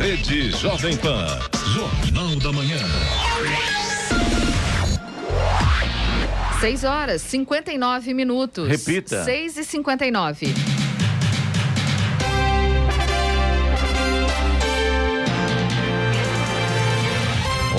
[0.00, 1.26] Rede Jovem Pan.
[1.74, 2.78] Jornal da Manhã.
[6.58, 8.66] 6 horas 59 minutos.
[8.66, 9.22] Repita.
[9.24, 10.79] 6 e 59.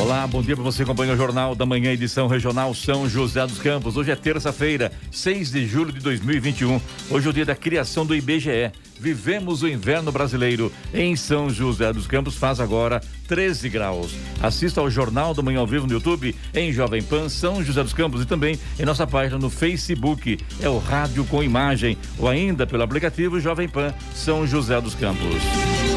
[0.01, 3.59] Olá, bom dia para você acompanha o Jornal da Manhã, edição regional São José dos
[3.59, 3.95] Campos.
[3.95, 6.81] Hoje é terça-feira, 6 de julho de 2021.
[7.11, 8.71] Hoje é o dia da criação do IBGE.
[8.99, 14.15] Vivemos o inverno brasileiro em São José dos Campos, faz agora 13 graus.
[14.41, 17.93] Assista ao Jornal da Manhã ao vivo no YouTube, em Jovem Pan São José dos
[17.93, 20.39] Campos e também em nossa página no Facebook.
[20.59, 25.90] É o Rádio com Imagem ou ainda pelo aplicativo Jovem Pan São José dos Campos.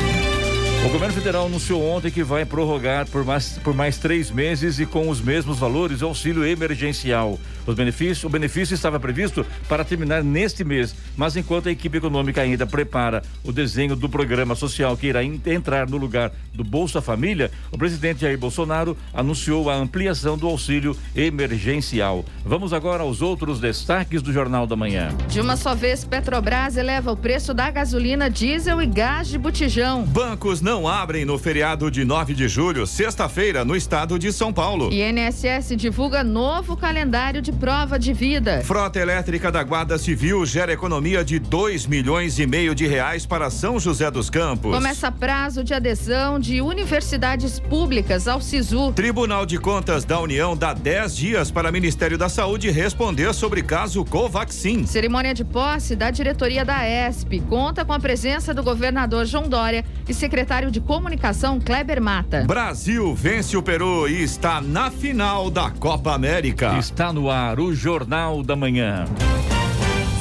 [0.85, 4.85] O governo federal anunciou ontem que vai prorrogar por mais, por mais três meses e
[4.85, 7.39] com os mesmos valores o auxílio emergencial.
[7.67, 12.41] Os benefícios, o benefício estava previsto para terminar neste mês, mas enquanto a equipe econômica
[12.41, 17.51] ainda prepara o desenho do programa social que irá entrar no lugar do Bolsa Família,
[17.71, 22.25] o presidente Jair Bolsonaro anunciou a ampliação do auxílio emergencial.
[22.45, 25.09] Vamos agora aos outros destaques do Jornal da Manhã.
[25.29, 30.03] De uma só vez, Petrobras eleva o preço da gasolina, diesel e gás de botijão.
[30.05, 34.91] Bancos não abrem no feriado de 9 de julho, sexta-feira, no estado de São Paulo.
[34.93, 38.63] INSS divulga novo calendário de prova de vida.
[38.65, 43.49] Frota elétrica da Guarda Civil gera economia de 2 milhões e meio de reais para
[43.51, 44.75] São José dos Campos.
[44.75, 48.93] Começa prazo de adesão de universidades públicas ao SISU.
[48.93, 53.63] Tribunal de Contas da União dá 10 dias para o Ministério da Saúde responder sobre
[53.63, 54.85] caso Covaxin.
[54.87, 59.85] Cerimônia de posse da diretoria da ESP conta com a presença do governador João Dória
[60.09, 62.45] e secretário de comunicação Kleber Mata.
[62.47, 66.77] Brasil vence o Peru e está na final da Copa América.
[66.79, 69.05] Está no ar o Jornal da Manhã.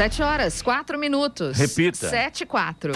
[0.00, 1.58] Sete horas, quatro minutos.
[1.58, 2.08] Repita.
[2.08, 2.94] Sete, quatro.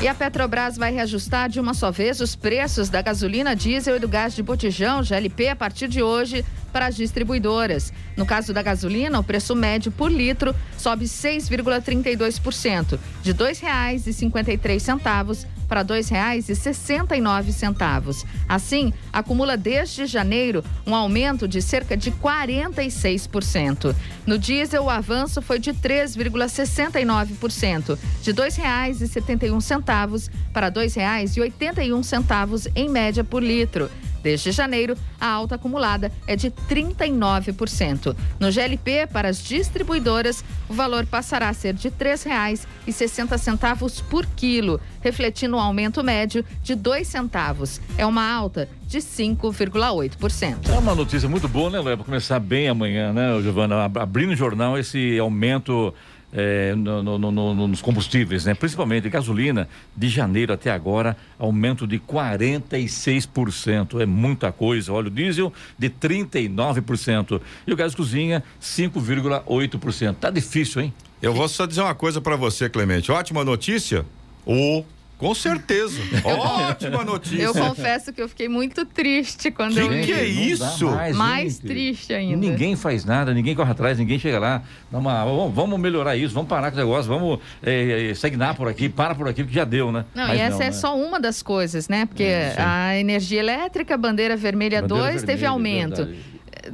[0.00, 3.98] E a Petrobras vai reajustar de uma só vez os preços da gasolina, diesel e
[3.98, 7.92] do gás de botijão, GLP, a partir de hoje para as distribuidoras.
[8.16, 15.82] No caso da gasolina, o preço médio por litro sobe 6,32%, de R$ 2,53 para
[15.82, 18.24] R$ 2,69.
[18.48, 23.96] Assim, acumula desde janeiro um aumento de cerca de 46%.
[24.26, 33.22] No diesel, o avanço foi de 3,69%, de R$ 2,71 para R$ 2,81 em média
[33.24, 33.90] por litro.
[34.26, 38.16] Desde janeiro, a alta acumulada é de 39%.
[38.40, 44.80] No GLP, para as distribuidoras, o valor passará a ser de R$ 3,60 por quilo,
[45.00, 47.80] refletindo um aumento médio de dois centavos.
[47.96, 50.70] É uma alta de 5,8%.
[50.70, 51.96] É uma notícia muito boa, né, Léo?
[51.96, 53.84] Para começar bem amanhã, né, Giovana?
[53.84, 55.94] Abrindo o jornal, esse aumento
[56.32, 58.54] é, no, no, no, nos combustíveis, né?
[58.54, 64.00] principalmente gasolina, de janeiro até agora, aumento de 46%.
[64.00, 64.92] É muita coisa.
[64.92, 67.40] Óleo diesel de 39%.
[67.66, 70.16] E o gás cozinha, 5,8%.
[70.16, 70.94] Tá difícil, hein?
[71.22, 73.10] Eu vou só dizer uma coisa para você, Clemente.
[73.10, 74.04] Ótima notícia.
[74.44, 74.84] O
[75.18, 76.00] com certeza.
[76.24, 77.42] Ótima notícia.
[77.42, 80.04] Eu confesso que eu fiquei muito triste quando que eu vi.
[80.04, 80.86] Que é isso?
[80.90, 82.36] Mais, mais triste ainda.
[82.36, 84.62] Ninguém faz nada, ninguém corre atrás, ninguém chega lá.
[84.92, 89.14] Uma, vamos melhorar isso, vamos parar com o negócio, vamos é, estagnar por aqui, para
[89.14, 90.04] por aqui, porque já deu, né?
[90.14, 90.72] Não, Mas e essa não, é né?
[90.72, 92.06] só uma das coisas, né?
[92.06, 96.08] Porque é, a energia elétrica, bandeira vermelha 2 teve aumento.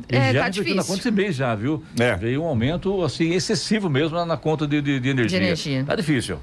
[0.08, 0.76] É, é, já tá difícil.
[0.76, 1.82] Na conta desse mês já, viu?
[1.98, 2.16] É.
[2.16, 5.38] Veio um aumento assim excessivo mesmo na, na conta de, de, de energia.
[5.38, 5.84] De energia.
[5.84, 6.38] Tá difícil.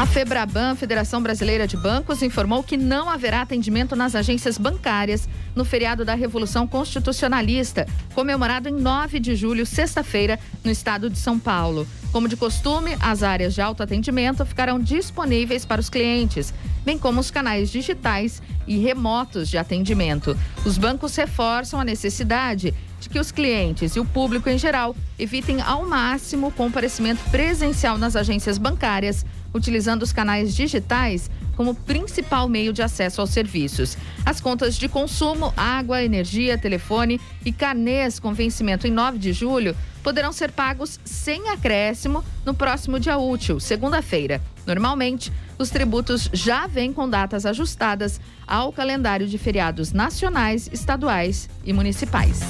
[0.00, 5.62] A Febraban, Federação Brasileira de Bancos, informou que não haverá atendimento nas agências bancárias no
[5.62, 11.86] feriado da Revolução Constitucionalista, comemorado em 9 de julho, sexta-feira, no estado de São Paulo.
[12.12, 17.30] Como de costume, as áreas de autoatendimento ficarão disponíveis para os clientes, bem como os
[17.30, 20.34] canais digitais e remotos de atendimento.
[20.64, 25.60] Os bancos reforçam a necessidade de que os clientes e o público em geral evitem
[25.60, 32.72] ao máximo o comparecimento presencial nas agências bancárias utilizando os canais digitais como principal meio
[32.72, 33.96] de acesso aos serviços.
[34.24, 39.76] As contas de consumo, água, energia, telefone e carnês com vencimento em 9 de julho
[40.02, 44.40] poderão ser pagos sem acréscimo no próximo dia útil, segunda-feira.
[44.66, 51.72] Normalmente, os tributos já vêm com datas ajustadas ao calendário de feriados nacionais, estaduais e
[51.72, 52.40] municipais.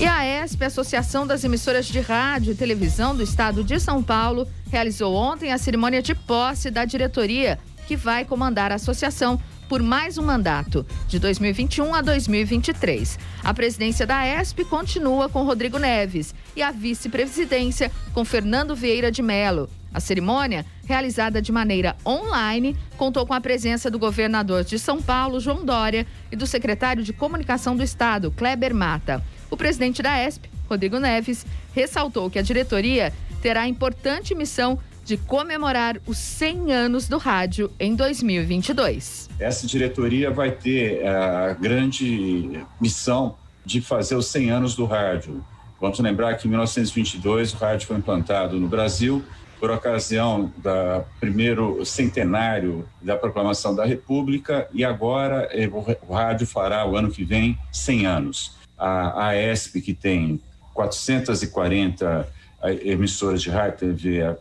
[0.00, 4.48] E a ESP, Associação das Emissoras de Rádio e Televisão do Estado de São Paulo,
[4.70, 10.18] realizou ontem a cerimônia de posse da diretoria, que vai comandar a associação por mais
[10.18, 13.18] um mandato, de 2021 a 2023.
[13.44, 19.22] A presidência da ESP continua com Rodrigo Neves e a vice-presidência com Fernando Vieira de
[19.22, 19.68] Mello.
[19.94, 25.38] A cerimônia, realizada de maneira online, contou com a presença do governador de São Paulo,
[25.38, 29.22] João Dória, e do secretário de Comunicação do Estado, Kleber Mata.
[29.52, 31.44] O presidente da ESP, Rodrigo Neves,
[31.74, 33.12] ressaltou que a diretoria
[33.42, 39.28] terá a importante missão de comemorar os 100 anos do rádio em 2022.
[39.38, 45.44] Essa diretoria vai ter a grande missão de fazer os 100 anos do rádio.
[45.78, 49.22] Vamos lembrar que em 1922 o rádio foi implantado no Brasil
[49.60, 56.86] por ocasião do primeiro centenário da proclamação da República e agora eh, o rádio fará
[56.86, 60.40] o ano que vem 100 anos a AESP, que tem
[60.74, 62.28] 440
[62.62, 64.36] eh, emissoras de rádio TV, eh,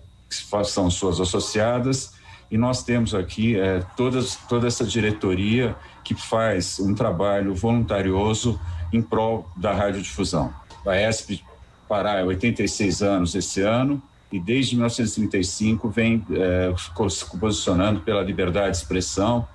[0.63, 2.13] são suas associadas,
[2.49, 5.73] e nós temos aqui é, todas, toda essa diretoria
[6.03, 8.59] que faz um trabalho voluntarioso
[8.91, 10.53] em prol da radiodifusão.
[10.85, 11.41] A ESP
[11.87, 14.01] Pará 86 anos esse ano
[14.31, 19.45] e desde 1935 vem é, se posicionando pela liberdade de expressão,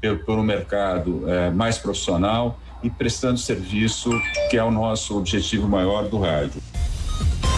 [0.00, 4.10] pelo, um mercado é, mais profissional e prestando serviço,
[4.50, 6.60] que é o nosso objetivo maior do rádio.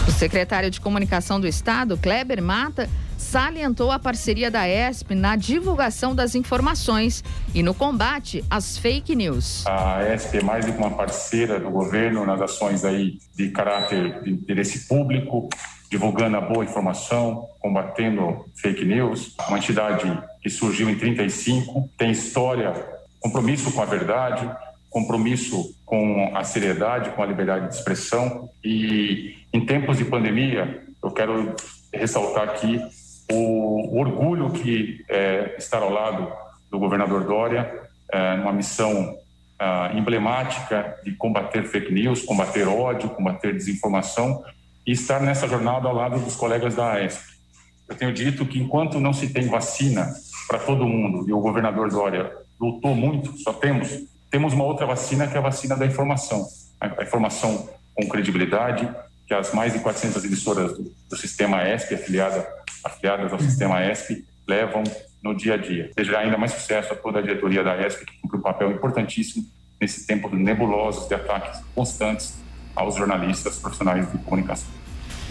[0.07, 2.89] O secretário de Comunicação do Estado, Kleber Mata,
[3.19, 7.23] salientou a parceria da ESP na divulgação das informações
[7.53, 9.67] e no combate às fake news.
[9.67, 14.23] A ESP é mais do que uma parceira do governo nas ações aí de caráter
[14.23, 15.49] de interesse público,
[15.91, 19.35] divulgando a boa informação, combatendo fake news.
[19.47, 22.73] Uma entidade que surgiu em 35, tem história,
[23.19, 24.49] compromisso com a verdade,
[24.89, 28.49] compromisso com a seriedade, com a liberdade de expressão.
[28.63, 31.55] E em tempos de pandemia, eu quero
[31.93, 32.79] ressaltar aqui
[33.31, 36.31] o, orgulho que é, estar ao lado
[36.69, 37.71] do governador Dória,
[38.11, 39.15] é, numa missão
[39.59, 44.43] é, emblemática de combater fake news, combater ódio, combater desinformação
[44.85, 47.39] e estar nessa jornada ao lado dos colegas da AESP.
[47.87, 50.07] Eu tenho dito que enquanto não se tem vacina
[50.47, 53.89] para todo mundo e o governador Dória lutou muito, só temos
[54.29, 56.45] temos uma outra vacina que é a vacina da informação.
[56.79, 58.89] A informação com credibilidade,
[59.27, 62.47] que as mais de 400 emissoras do, do sistema ESP, afiliada,
[62.83, 64.83] afiliadas ao sistema ESP, levam
[65.21, 65.91] no dia a dia.
[65.95, 69.45] Desejar ainda mais sucesso a toda a diretoria da ESP, que cumpre um papel importantíssimo
[69.79, 72.35] nesse tempo nebuloso de ataques constantes
[72.75, 74.78] aos jornalistas profissionais de comunicação.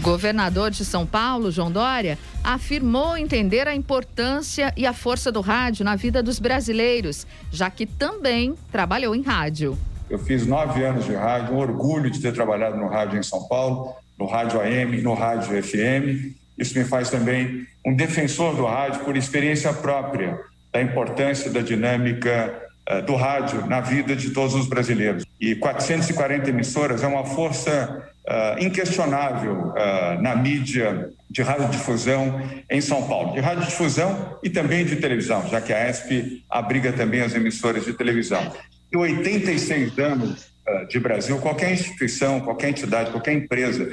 [0.00, 5.84] Governador de São Paulo, João Dória, afirmou entender a importância e a força do rádio
[5.84, 9.76] na vida dos brasileiros, já que também trabalhou em rádio.
[10.08, 13.46] Eu fiz nove anos de rádio, um orgulho de ter trabalhado no rádio em São
[13.46, 16.34] Paulo, no rádio AM, no rádio FM.
[16.56, 20.38] Isso me faz também um defensor do rádio por experiência própria
[20.72, 22.54] da importância da dinâmica
[22.90, 25.24] uh, do rádio na vida de todos os brasileiros.
[25.40, 33.06] E 440 emissoras é uma força uh, inquestionável uh, na mídia de radiodifusão em São
[33.06, 37.84] Paulo, de radiodifusão e também de televisão, já que a ESP abriga também as emissoras
[37.84, 38.52] de televisão.
[38.92, 43.88] E 86 anos uh, de Brasil, qualquer instituição, qualquer entidade, qualquer empresa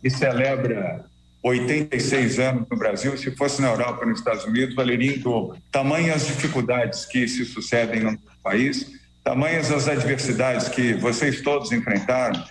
[0.00, 1.04] que celebra
[1.42, 5.56] 86 anos no Brasil, se fosse na Europa nos Estados Unidos, valeria em dobro.
[5.70, 8.90] Tamanhas dificuldades que se sucedem no país,
[9.22, 12.42] tamanhas as adversidades que vocês todos enfrentaram,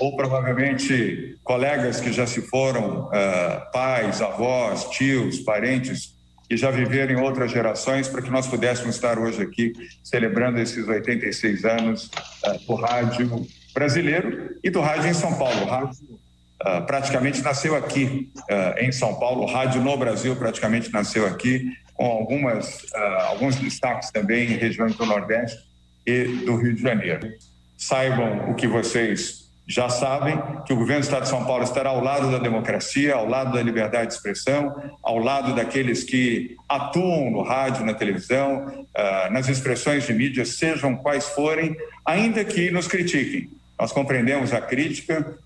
[0.00, 6.14] ou provavelmente colegas que já se foram, uh, pais, avós, tios, parentes
[6.48, 9.72] que já viveram em outras gerações, para que nós pudéssemos estar hoje aqui
[10.02, 15.62] celebrando esses 86 anos uh, do rádio brasileiro e do rádio em São Paulo.
[15.62, 15.96] O rádio
[16.62, 18.32] uh, praticamente nasceu aqui
[18.78, 22.84] em São Paulo, o rádio no Brasil praticamente nasceu aqui, com algumas,
[23.28, 25.56] alguns destaques também em regiões do Nordeste
[26.04, 27.28] e do Rio de Janeiro.
[27.78, 31.90] Saibam o que vocês já sabem que o governo do Estado de São Paulo estará
[31.90, 37.30] ao lado da democracia, ao lado da liberdade de expressão, ao lado daqueles que atuam
[37.30, 42.86] no rádio, na televisão, uh, nas expressões de mídia, sejam quais forem, ainda que nos
[42.86, 43.48] critiquem.
[43.78, 45.36] Nós compreendemos a crítica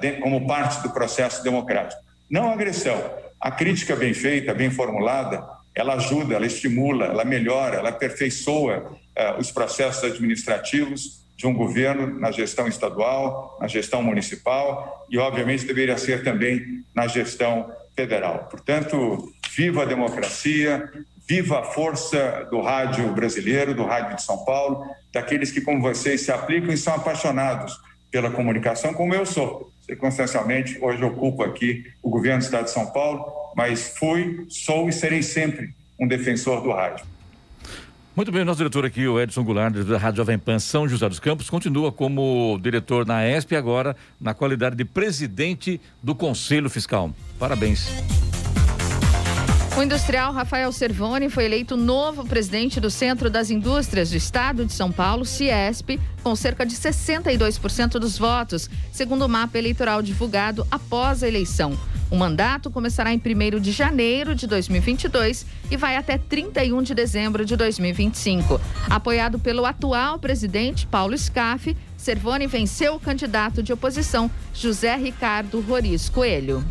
[0.00, 2.00] de, como parte do processo democrático.
[2.30, 2.98] Não agressão.
[3.40, 9.40] A crítica bem feita, bem formulada, ela ajuda, ela estimula, ela melhora, ela aperfeiçoa uh,
[9.40, 15.98] os processos administrativos de um governo na gestão estadual, na gestão municipal e, obviamente, deveria
[15.98, 18.46] ser também na gestão federal.
[18.50, 20.90] Portanto, viva a democracia,
[21.26, 26.20] viva a força do rádio brasileiro, do rádio de São Paulo, daqueles que, como vocês,
[26.20, 27.78] se aplicam e são apaixonados
[28.10, 29.70] pela comunicação, como eu sou.
[29.82, 33.24] Circunstancialmente, hoje ocupo aqui o governo do Estado de São Paulo,
[33.56, 37.04] mas fui, sou e serei sempre um defensor do rádio.
[38.16, 41.18] Muito bem, nosso diretor aqui, o Edson Goulart, da Rádio Jovem Pan São José dos
[41.18, 47.12] Campos, continua como diretor na ESP agora, na qualidade de presidente do Conselho Fiscal.
[47.40, 47.88] Parabéns.
[49.76, 54.72] O industrial Rafael Servoni foi eleito novo presidente do Centro das Indústrias do Estado de
[54.72, 61.24] São Paulo, Ciesp, com cerca de 62% dos votos, segundo o mapa eleitoral divulgado após
[61.24, 61.76] a eleição.
[62.14, 67.44] O mandato começará em 1 de janeiro de 2022 e vai até 31 de dezembro
[67.44, 68.60] de 2025.
[68.88, 76.08] Apoiado pelo atual presidente Paulo Scaff, Servoni venceu o candidato de oposição José Ricardo Roriz
[76.08, 76.64] Coelho.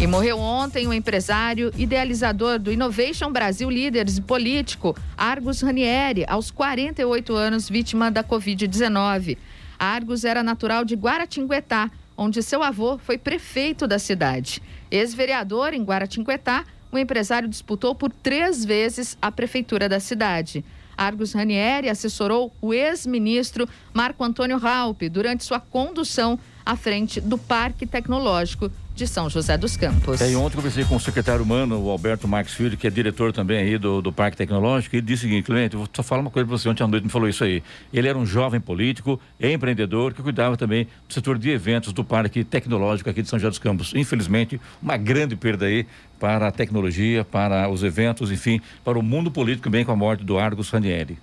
[0.00, 6.50] E morreu ontem o empresário idealizador do Innovation Brasil Líderes e político, Argus Ranieri, aos
[6.50, 9.36] 48 anos, vítima da Covid-19.
[9.78, 14.60] Argus era natural de Guaratinguetá, onde seu avô foi prefeito da cidade.
[14.90, 20.62] Ex-vereador em Guaratinguetá, o empresário disputou por três vezes a prefeitura da cidade.
[20.94, 27.86] Argus Ranieri assessorou o ex-ministro Marco Antônio Raupe durante sua condução à frente do Parque
[27.86, 30.20] Tecnológico de São José dos Campos.
[30.20, 33.32] É, e ontem conversei com o secretário humano, o Alberto Marques Filho, que é diretor
[33.32, 36.02] também aí do, do Parque Tecnológico, e ele disse o seguinte, Clemente, eu vou só
[36.02, 37.62] falar uma coisa para você, ontem à noite me falou isso aí.
[37.94, 42.44] Ele era um jovem político, empreendedor, que cuidava também do setor de eventos do Parque
[42.44, 43.94] Tecnológico aqui de São José dos Campos.
[43.96, 45.86] Infelizmente, uma grande perda aí
[46.18, 50.24] para a tecnologia, para os eventos, enfim, para o mundo político, bem com a morte
[50.24, 51.16] do Argos Ranieri.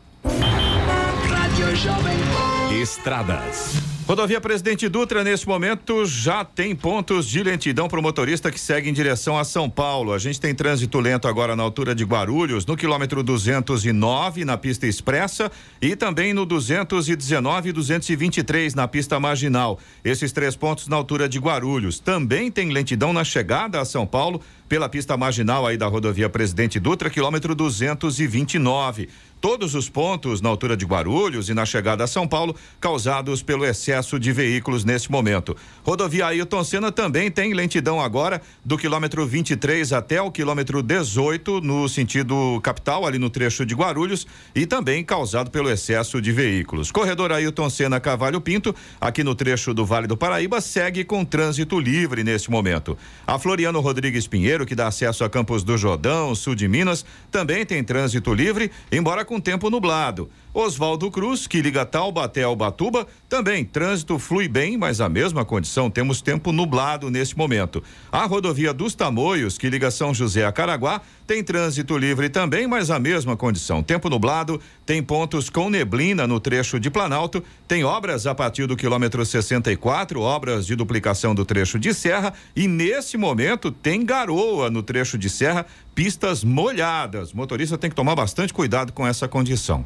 [2.81, 3.96] Estradas.
[4.07, 8.89] Rodovia Presidente Dutra, nesse momento, já tem pontos de lentidão para o motorista que segue
[8.89, 10.13] em direção a São Paulo.
[10.13, 14.87] A gente tem trânsito lento agora na altura de Guarulhos, no quilômetro 209, na pista
[14.87, 19.77] expressa, e também no 219 e 223 na pista marginal.
[20.05, 21.99] Esses três pontos na altura de Guarulhos.
[21.99, 26.79] Também tem lentidão na chegada a São Paulo, pela pista marginal aí da rodovia Presidente
[26.79, 32.27] Dutra, quilômetro 229 todos os pontos na altura de Guarulhos e na chegada a São
[32.27, 35.55] Paulo causados pelo excesso de veículos neste momento.
[35.83, 41.87] Rodovia Ailton Senna também tem lentidão agora do quilômetro 23 até o quilômetro 18 no
[41.87, 44.25] sentido capital ali no trecho de Guarulhos
[44.55, 46.91] e também causado pelo excesso de veículos.
[46.91, 51.79] Corredor Ailton Senna Cavalho Pinto, aqui no trecho do Vale do Paraíba, segue com trânsito
[51.79, 52.97] livre neste momento.
[53.25, 57.65] A Floriano Rodrigues Pinheiro, que dá acesso a Campos do Jordão, sul de Minas, também
[57.65, 60.31] tem trânsito livre, embora com tempo nublado.
[60.59, 65.87] Oswaldo Cruz, que liga Taubaté ao Batuba, também trânsito flui bem, mas a mesma condição,
[65.87, 67.83] temos tempo nublado neste momento.
[68.11, 72.89] A rodovia dos Tamoios, que liga São José a Caraguá, tem trânsito livre também, mas
[72.89, 73.83] a mesma condição.
[73.83, 78.75] Tempo nublado, tem pontos com neblina no trecho de Planalto, tem obras a partir do
[78.75, 84.81] quilômetro 64, obras de duplicação do trecho de serra e nesse momento tem garoa no
[84.81, 87.31] trecho de serra, pistas molhadas.
[87.31, 89.85] O motorista tem que tomar bastante cuidado com essa condição.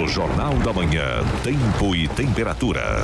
[0.00, 3.02] No Jornal da Manhã, tempo e temperatura.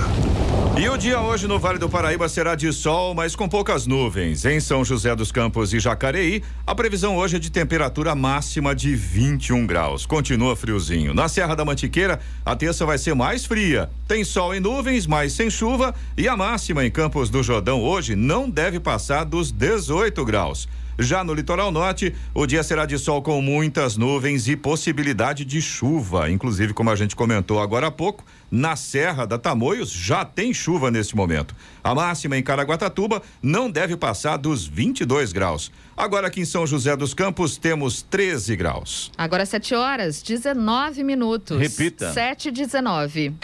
[0.78, 4.46] E o dia hoje no Vale do Paraíba será de sol, mas com poucas nuvens.
[4.46, 8.96] Em São José dos Campos e Jacareí, a previsão hoje é de temperatura máxima de
[8.96, 10.06] 21 graus.
[10.06, 11.12] Continua friozinho.
[11.12, 13.90] Na Serra da Mantiqueira, a terça vai ser mais fria.
[14.08, 15.94] Tem sol e nuvens, mas sem chuva.
[16.16, 20.66] E a máxima em Campos do Jordão hoje não deve passar dos 18 graus.
[20.98, 25.60] Já no litoral norte, o dia será de sol com muitas nuvens e possibilidade de
[25.60, 26.30] chuva.
[26.30, 30.90] Inclusive, como a gente comentou agora há pouco, na Serra da Tamoios já tem chuva
[30.90, 31.54] neste momento.
[31.84, 35.70] A máxima em Caraguatatuba não deve passar dos 22 graus.
[35.96, 39.10] Agora aqui em São José dos Campos temos 13 graus.
[39.16, 41.58] Agora 7 horas, 19 minutos.
[41.58, 42.12] Repita.
[42.12, 43.34] 7 e 19.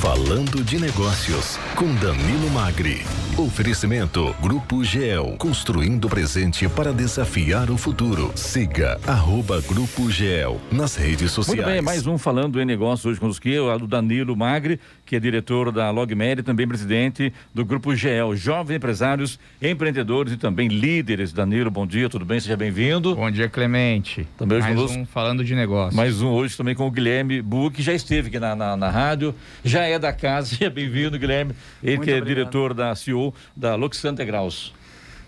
[0.00, 3.04] Falando de negócios com Danilo Magri.
[3.38, 8.30] Oferecimento Grupo GEL, construindo o presente para desafiar o futuro.
[8.36, 11.58] Siga arroba Grupo GEL nas redes sociais.
[11.58, 15.16] Muito bem, mais um falando em negócios hoje com os que o Danilo Magri, que
[15.16, 20.68] é diretor da Logmed e também presidente do Grupo GEL, Jovens Empresários, Empreendedores e também
[20.68, 21.32] líderes.
[21.32, 22.38] Danilo, bom dia, tudo bem?
[22.38, 23.16] Seja bem-vindo.
[23.16, 24.28] Bom dia, Clemente.
[24.36, 25.94] Também mais conosco, um falando de negócios.
[25.94, 28.90] Mais um hoje também com o Guilherme Bu, que já esteve aqui na, na, na
[28.90, 29.34] rádio,
[29.64, 31.54] já é da casa, seja bem-vindo, Guilherme.
[31.82, 32.36] Ele Muito que é obrigado.
[32.36, 33.21] diretor da CEO
[33.56, 34.72] da Loxanta Graus.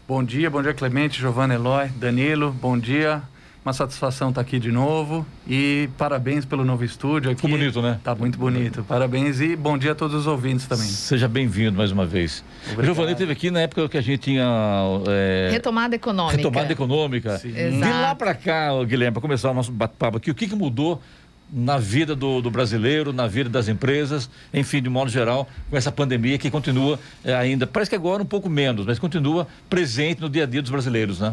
[0.09, 3.23] Bom dia, bom dia Clemente, Giovanna Eloy, Danilo, bom dia.
[3.65, 7.41] Uma satisfação estar aqui de novo e parabéns pelo novo estúdio aqui.
[7.41, 7.99] Ficou bonito, né?
[8.05, 8.85] Tá muito bonito.
[8.87, 10.85] Parabéns e bom dia a todos os ouvintes também.
[10.87, 12.45] Seja bem-vindo mais uma vez.
[12.65, 12.85] Obrigado.
[12.85, 14.45] Giovanni esteve aqui na época que a gente tinha
[15.09, 16.37] é, Retomada econômica.
[16.37, 17.39] retomada econômica.
[17.39, 17.53] Sim.
[17.53, 21.01] De lá para cá, Guilherme, para começar o nosso bate-papo aqui, o que, que mudou
[21.55, 25.93] na vida do, do brasileiro, na vida das empresas, enfim, de modo geral, com essa
[25.93, 30.29] pandemia que continua é, ainda, parece que agora um pouco menos, mas continua presente no
[30.29, 31.33] dia a dia dos brasileiros, né?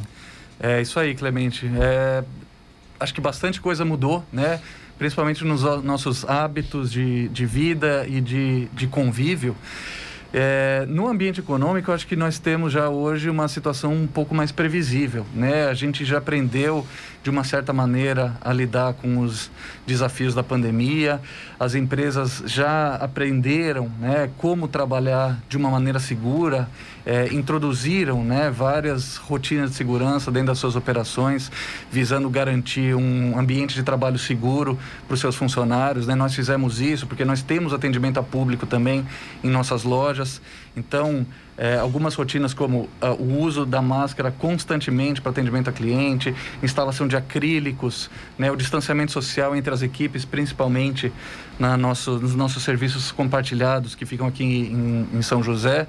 [0.60, 1.66] É isso aí, Clemente.
[1.80, 2.24] É,
[3.00, 4.60] acho que bastante coisa mudou, né?
[5.00, 9.56] Principalmente nos nossos hábitos de, de vida e de, de convívio.
[10.34, 14.52] É, no ambiente econômico, acho que nós temos já hoje uma situação um pouco mais
[14.52, 15.68] previsível, né?
[15.68, 16.86] A gente já aprendeu
[17.24, 19.52] de uma certa maneira a lidar com os
[19.86, 21.22] desafios da pandemia.
[21.60, 26.68] As empresas já aprenderam, né, como trabalhar de uma maneira segura,
[27.06, 31.52] é, introduziram, né, várias rotinas de segurança dentro das suas operações,
[31.92, 36.08] visando garantir um ambiente de trabalho seguro para os seus funcionários.
[36.08, 36.16] Né?
[36.16, 39.06] Nós fizemos isso porque nós temos atendimento a público também
[39.44, 40.42] em nossas lojas.
[40.76, 41.26] Então,
[41.62, 47.08] é, algumas rotinas como ah, o uso da máscara constantemente para atendimento a cliente, instalação
[47.08, 51.14] de acrílicos, né, o distanciamento social entre as equipes, principalmente
[51.60, 55.86] na nosso, nos nossos serviços compartilhados que ficam aqui em, em São José.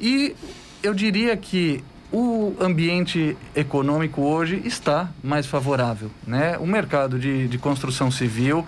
[0.00, 0.34] E
[0.82, 6.56] eu diria que o ambiente econômico hoje está mais favorável, né?
[6.56, 8.66] O mercado de, de construção civil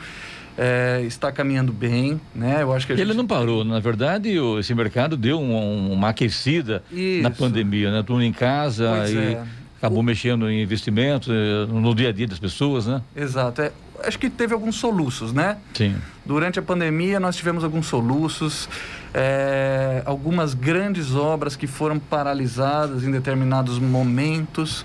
[0.58, 2.62] eh, está caminhando bem, né?
[2.62, 3.16] Eu acho que Ele gente...
[3.16, 6.98] não parou, na verdade, o- esse mercado deu um- uma aquecida na
[7.30, 7.38] Isso.
[7.38, 8.02] pandemia, né?
[8.06, 9.42] Tudo em casa Pois e é.
[9.78, 13.02] acabou mexendo em investimentos eh, no dia a dia das pessoas, né?
[13.14, 13.60] Exato.
[13.62, 13.72] É,
[14.04, 15.58] acho que teve alguns soluços, né?
[15.74, 15.94] Sim.
[16.24, 18.68] Durante a pandemia, nós tivemos alguns soluços,
[19.14, 24.84] é, algumas grandes obras que foram paralisadas em determinados momentos.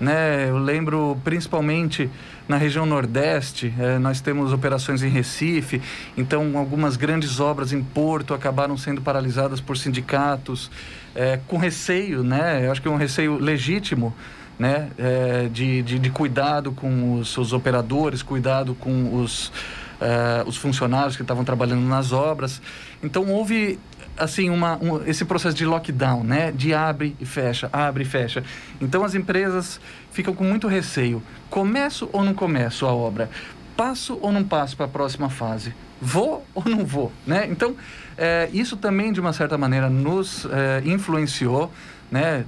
[0.00, 0.48] Né?
[0.48, 2.08] Eu lembro principalmente
[2.50, 5.80] na região Nordeste, é, nós temos operações em Recife,
[6.16, 10.68] então algumas grandes obras em Porto acabaram sendo paralisadas por sindicatos,
[11.14, 12.66] é, com receio, né?
[12.66, 14.12] Eu acho que é um receio legítimo
[14.58, 19.52] né, é, de, de, de cuidado com os seus operadores, cuidado com os,
[20.00, 22.60] eh, os funcionários que estavam trabalhando nas obras.
[23.02, 23.78] Então houve
[24.20, 28.44] assim uma, um, esse processo de lockdown, né, de abre e fecha, abre e fecha.
[28.80, 29.80] Então as empresas
[30.12, 31.22] ficam com muito receio.
[31.48, 33.30] Começo ou não começo a obra?
[33.76, 35.74] Passo ou não passo para a próxima fase?
[36.00, 37.46] Vou ou não vou, né?
[37.50, 37.74] Então
[38.16, 41.72] eh, isso também de uma certa maneira nos eh, influenciou,
[42.10, 42.44] né?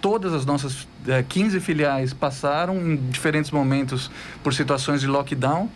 [0.00, 0.86] todas as nossas
[1.28, 4.10] 15 filiais passaram em diferentes momentos
[4.42, 5.68] por situações de lockdown,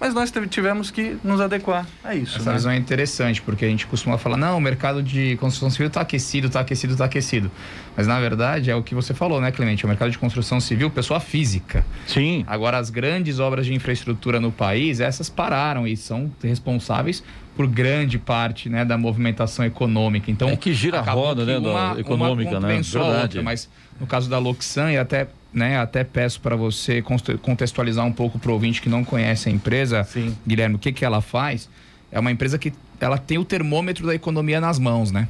[0.00, 2.38] mas nós tivemos que nos adequar a isso.
[2.38, 2.56] Essa né?
[2.56, 6.02] visão é interessante, porque a gente costuma falar, não, o mercado de construção civil está
[6.02, 7.50] aquecido, está aquecido, está aquecido.
[7.96, 9.84] Mas na verdade é o que você falou, né, Clemente?
[9.84, 11.84] O mercado de construção civil, pessoa física.
[12.06, 12.44] Sim.
[12.46, 17.24] Agora, as grandes obras de infraestrutura no país, essas pararam e são responsáveis
[17.56, 20.30] por grande parte né, da movimentação econômica.
[20.30, 22.80] Então, É que gira a roda, né, da uma- econômica, uma né?
[22.80, 23.20] Verdade.
[23.22, 23.68] outra, mas
[24.00, 28.38] no caso da Loxan, e até, né, até peço para você conte- contextualizar um pouco
[28.38, 30.36] para o ouvinte que não conhece a empresa, Sim.
[30.46, 31.68] Guilherme, o que, que ela faz?
[32.10, 35.28] É uma empresa que ela tem o termômetro da economia nas mãos, né?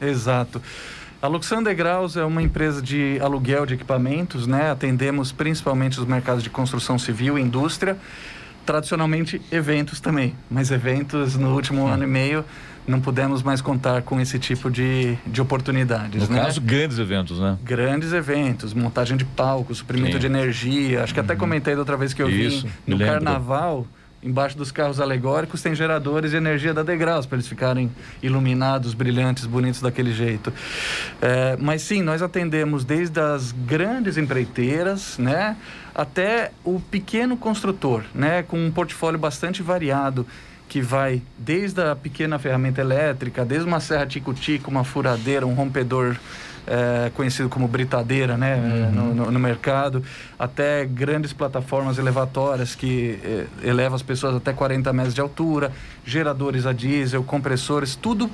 [0.00, 0.62] Exato.
[1.20, 4.70] A Luxan Degraus é uma empresa de aluguel de equipamentos, né?
[4.70, 7.96] Atendemos principalmente os mercados de construção civil e indústria.
[8.64, 10.34] Tradicionalmente, eventos também.
[10.48, 12.44] Mas eventos, no último ano e meio,
[12.88, 16.42] não pudemos mais contar com esse tipo de, de oportunidades, No né?
[16.42, 17.58] caso, grandes eventos, né?
[17.62, 20.14] grandes eventos, montagem de palco, suprimento Sim.
[20.14, 20.20] Uhum.
[20.20, 21.04] de energia.
[21.04, 23.14] Acho que até comentei da outra vez que eu Isso, vim no lembro.
[23.14, 23.86] carnaval.
[24.20, 27.88] Embaixo dos carros alegóricos tem geradores de energia da Degraus para eles ficarem
[28.20, 30.52] iluminados, brilhantes, bonitos daquele jeito.
[31.22, 35.56] É, mas sim, nós atendemos desde as grandes empreiteiras, né,
[35.94, 40.26] até o pequeno construtor, né, com um portfólio bastante variado
[40.68, 46.16] que vai desde a pequena ferramenta elétrica, desde uma serra tico-tico, uma furadeira, um rompedor
[46.66, 50.02] é, conhecido como britadeira né, no, no- no mercado,
[50.38, 55.72] até grandes plataformas elevatórias que eh, elevam as pessoas até 40 metros de altura,
[56.04, 58.30] geradores a diesel, compressores, tudo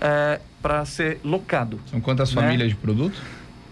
[0.00, 1.78] é, para ser locado.
[1.90, 2.40] São quantas né?
[2.40, 3.20] famílias de produto?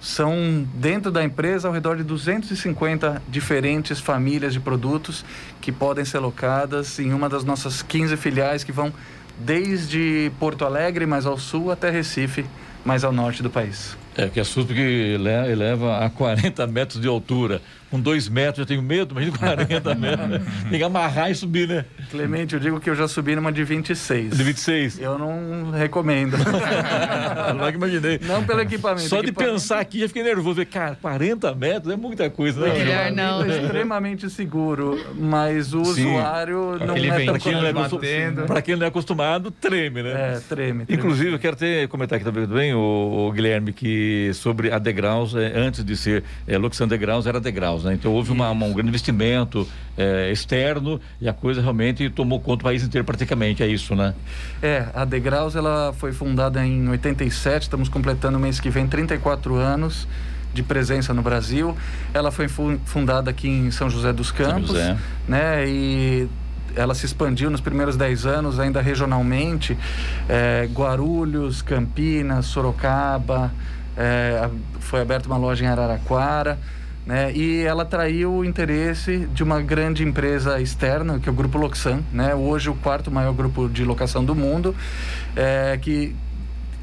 [0.07, 5.25] São dentro da empresa ao redor de 250 diferentes famílias de produtos
[5.61, 8.93] que podem ser locadas em uma das nossas 15 filiais que vão
[9.37, 12.47] desde Porto Alegre, mais ao sul, até Recife,
[12.85, 13.99] mais ao norte do país.
[14.17, 15.19] É, que assusta porque
[15.51, 17.61] eleva a 40 metros de altura.
[17.91, 20.43] Com dois metros eu tenho medo, mas de 40 metros.
[20.69, 21.85] Tem que amarrar e subir, né?
[22.11, 24.37] Clemente, eu digo que eu já subi numa de 26.
[24.37, 24.99] De 26?
[25.01, 26.37] Eu não recomendo.
[27.57, 28.21] não imaginei.
[28.23, 29.09] Não pelo equipamento.
[29.09, 29.45] Só equipamento...
[29.45, 30.65] de pensar aqui já fiquei nervoso.
[30.67, 32.73] Cara, 40 metros é muita coisa, né?
[32.73, 33.45] Melhor não.
[33.45, 36.07] É extremamente seguro, mas o Sim.
[36.07, 39.51] usuário não Aquele é tão Para quem, não é acostumado, pra quem não é acostumado,
[39.51, 40.11] treme, né?
[40.11, 40.85] É, treme.
[40.85, 40.87] treme.
[40.89, 45.35] Inclusive, eu quero ter, comentar aqui também, bem, o, o Guilherme, que sobre a Degraus,
[45.35, 47.95] é, antes de ser é, Luxan Degraus, era Degraus, né?
[47.95, 52.59] Então houve uma, uma- um grande investimento é, externo e a coisa realmente tomou conta
[52.59, 54.15] do país inteiro praticamente, é isso, né?
[54.63, 60.07] É, a Degraus ela foi fundada em 87, estamos completando mês que vem 34 anos
[60.53, 61.77] de presença no Brasil.
[62.15, 64.97] Ela foi fu- fundada aqui em São José dos Campos, José.
[65.29, 65.67] né?
[65.69, 66.29] E
[66.75, 69.77] ela se expandiu nos primeiros 10 anos ainda regionalmente,
[70.29, 73.51] é, Guarulhos, Campinas, Sorocaba,
[73.97, 74.49] é,
[74.81, 76.59] foi aberta uma loja em Araraquara.
[77.07, 77.33] Né?
[77.33, 82.03] E ela atraiu o interesse de uma grande empresa externa, que é o Grupo Loxan,
[82.13, 82.35] né?
[82.35, 84.75] hoje o quarto maior grupo de locação do mundo,
[85.37, 86.17] é, que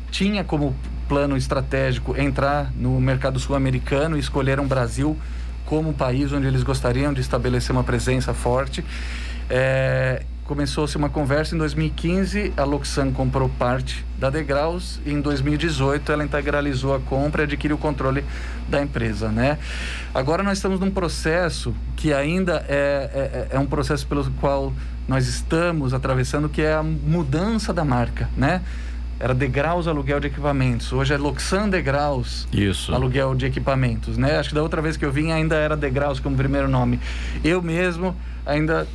[0.10, 0.74] tinha como
[1.10, 5.18] plano estratégico entrar no mercado sul-americano e escolheram o Brasil
[5.66, 8.84] como país onde eles gostariam de estabelecer uma presença forte.
[9.50, 16.12] É, Começou-se uma conversa em 2015, a Loxan comprou parte da Degraus e em 2018
[16.12, 18.26] ela integralizou a compra e adquiriu o controle
[18.68, 19.58] da empresa, né?
[20.14, 24.74] Agora nós estamos num processo que ainda é, é, é um processo pelo qual
[25.08, 28.62] nós estamos atravessando, que é a mudança da marca, né?
[29.22, 32.94] Era Degraus Aluguel de Equipamentos, hoje é Loxan Degraus Isso.
[32.94, 34.38] aluguel de equipamentos, né?
[34.38, 37.00] Acho que da outra vez que eu vim ainda era Degraus como primeiro nome.
[37.42, 38.14] Eu mesmo
[38.46, 38.86] ainda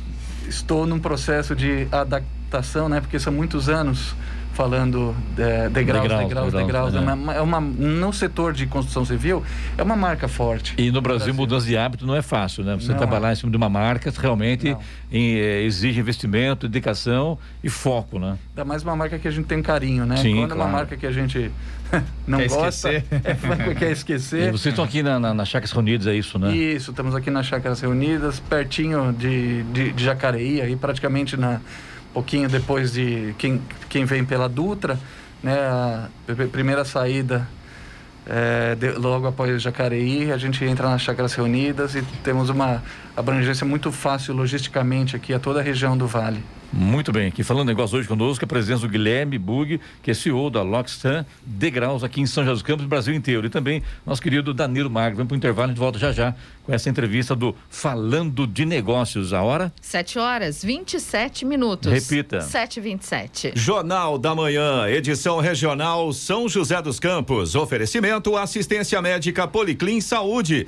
[0.49, 2.99] estou num processo de adaptação, né?
[2.99, 4.15] Porque são muitos anos
[4.59, 6.93] falando é, degraus, Degraus, degraus, degraus, degraus.
[6.93, 7.11] né?
[7.11, 9.41] É uma, é uma, no setor de construção civil,
[9.77, 10.75] é uma marca forte.
[10.77, 12.75] E no Brasil, mudança de hábito não é fácil, né?
[12.75, 13.31] Você Não trabalhar é.
[13.31, 14.75] em cima de uma marca realmente
[15.09, 18.37] em, eh, exige investimento, dedicação e foco, né?
[18.49, 20.17] Ainda mais uma marca que a gente tem um carinho, né?
[20.17, 20.71] Sim, Quando é uma claro.
[20.73, 21.49] marca que a gente
[22.27, 23.05] não Quer gosta, esquecer.
[23.71, 24.51] é, quer E esquecer.
[24.51, 26.53] vocês estão aqui na, na, na Chacras Reunidas, é isso, né?
[26.53, 31.61] Isso, estamos aqui nas Chácaras Reunidas, pertinho de, de, de Jacareí, aí praticamente na
[32.13, 34.99] pouquinho depois de quem, quem vem pela Dutra,
[35.43, 36.09] né, a
[36.51, 37.47] primeira saída
[38.25, 42.83] é, de- logo após Jacareí, a gente entra nas Chácaras Reunidas e temos uma
[43.19, 46.43] abrangência muito fácil logisticamente aqui a toda a região do Vale.
[46.71, 50.51] Muito bem, aqui falando negócio hoje conosco, a presença do Guilherme Bug, que é CEO
[50.51, 53.47] da Lockstan Degraus aqui em São José dos Campos, Brasil inteiro.
[53.47, 55.17] E também nosso querido Danilo Magro.
[55.17, 58.65] Vamos para o intervalo, a gente volta já já com essa entrevista do Falando de
[58.65, 59.33] Negócios.
[59.33, 59.73] A hora?
[59.81, 61.91] 7 horas 27 minutos.
[61.91, 62.37] Repita.
[62.37, 63.53] 7h27.
[63.55, 67.55] Jornal da Manhã, edição regional São José dos Campos.
[67.55, 70.67] Oferecimento assistência médica Policlin Saúde.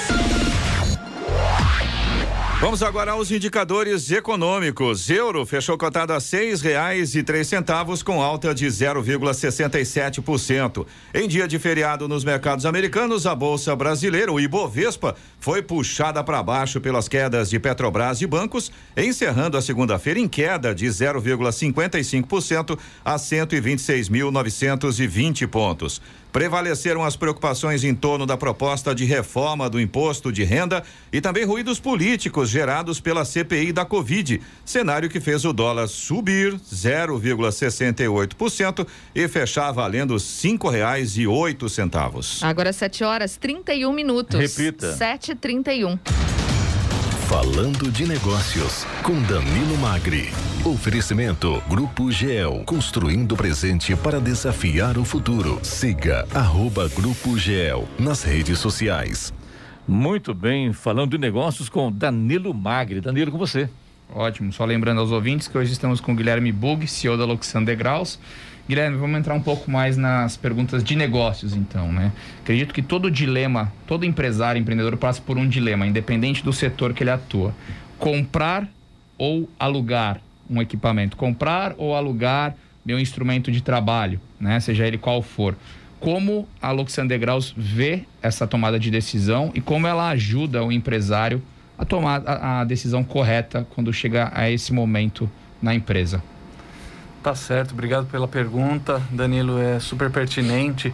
[2.61, 5.09] Vamos agora aos indicadores econômicos.
[5.09, 10.85] Euro fechou cotado a seis reais e três centavos com alta de 0,67%.
[11.11, 16.43] Em dia de feriado nos mercados americanos, a bolsa brasileira, o Ibovespa, foi puxada para
[16.43, 23.15] baixo pelas quedas de Petrobras e bancos, encerrando a segunda-feira em queda de 0,55% a
[23.15, 25.99] 126.920 pontos.
[26.31, 31.43] Prevaleceram as preocupações em torno da proposta de reforma do imposto de renda e também
[31.43, 39.27] ruídos políticos gerados pela CPI da Covid, cenário que fez o dólar subir 0,68% e
[39.27, 42.41] fechar valendo cinco reais e oito centavos.
[42.43, 44.39] Agora 7 horas 31 minutos.
[44.39, 44.95] Repita.
[44.95, 45.99] 7h31.
[47.31, 50.31] Falando de Negócios, com Danilo Magri.
[50.65, 55.57] Oferecimento Grupo GEL, construindo o presente para desafiar o futuro.
[55.63, 59.33] Siga arroba Grupo GEL nas redes sociais.
[59.87, 62.99] Muito bem, falando de negócios com Danilo Magri.
[62.99, 63.69] Danilo, com você.
[64.13, 64.51] Ótimo.
[64.51, 68.19] Só lembrando aos ouvintes que hoje estamos com o Guilherme Bug, CEO da Loxan Degraus.
[68.67, 72.11] Guilherme, vamos entrar um pouco mais nas perguntas de negócios, então, né?
[72.41, 77.03] Acredito que todo dilema, todo empresário, empreendedor passa por um dilema, independente do setor que
[77.03, 77.53] ele atua.
[77.97, 78.67] Comprar
[79.17, 84.59] ou alugar um equipamento, comprar ou alugar meu instrumento de trabalho, né?
[84.59, 85.55] Seja ele qual for.
[85.99, 91.41] Como a Luxan Degraus vê essa tomada de decisão e como ela ajuda o empresário
[91.77, 95.29] a tomar a decisão correta quando chega a esse momento
[95.61, 96.23] na empresa?
[97.23, 100.91] Tá certo, obrigado pela pergunta, Danilo, é super pertinente.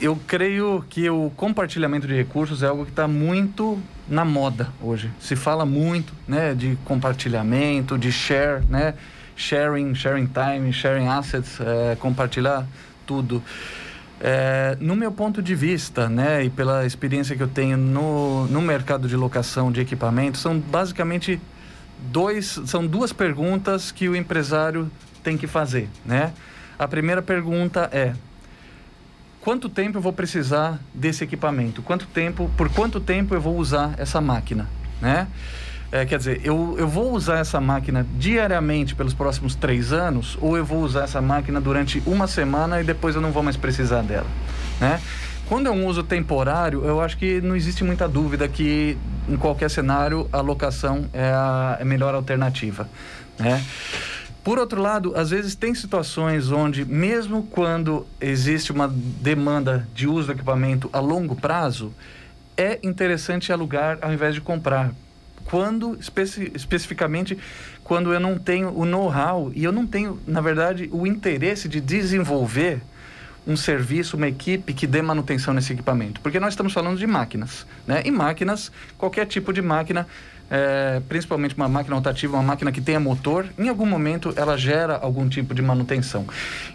[0.00, 5.10] Eu creio que o compartilhamento de recursos é algo que está muito na moda hoje.
[5.20, 8.94] Se fala muito, né, de compartilhamento, de share, né,
[9.36, 12.66] sharing, sharing time, sharing assets, é, compartilhar
[13.06, 13.42] tudo.
[14.20, 18.62] É, no meu ponto de vista, né, e pela experiência que eu tenho no, no
[18.62, 21.38] mercado de locação de equipamentos, são basicamente
[22.10, 24.90] dois, são duas perguntas que o empresário
[25.22, 26.32] tem que fazer, né?
[26.78, 28.14] A primeira pergunta é:
[29.40, 31.82] quanto tempo eu vou precisar desse equipamento?
[31.82, 34.68] Quanto tempo, por quanto tempo eu vou usar essa máquina,
[35.00, 35.26] né?
[35.92, 40.56] É, quer dizer, eu, eu vou usar essa máquina diariamente pelos próximos três anos ou
[40.56, 44.02] eu vou usar essa máquina durante uma semana e depois eu não vou mais precisar
[44.02, 44.26] dela,
[44.80, 45.00] né?
[45.54, 49.70] Quando é um uso temporário, eu acho que não existe muita dúvida que em qualquer
[49.70, 52.88] cenário a locação é a, é a melhor alternativa,
[53.38, 53.64] né?
[54.42, 60.26] Por outro lado, às vezes tem situações onde, mesmo quando existe uma demanda de uso
[60.26, 61.94] do equipamento a longo prazo,
[62.56, 64.90] é interessante alugar ao invés de comprar.
[65.44, 67.38] Quando, especi especificamente,
[67.84, 71.80] quando eu não tenho o know-how e eu não tenho, na verdade, o interesse de
[71.80, 72.82] desenvolver
[73.46, 76.20] um serviço, uma equipe que dê manutenção nesse equipamento.
[76.20, 78.02] Porque nós estamos falando de máquinas, né?
[78.04, 80.06] E máquinas, qualquer tipo de máquina,
[80.50, 84.96] é, principalmente uma máquina rotativa, uma máquina que tenha motor, em algum momento ela gera
[84.96, 86.26] algum tipo de manutenção.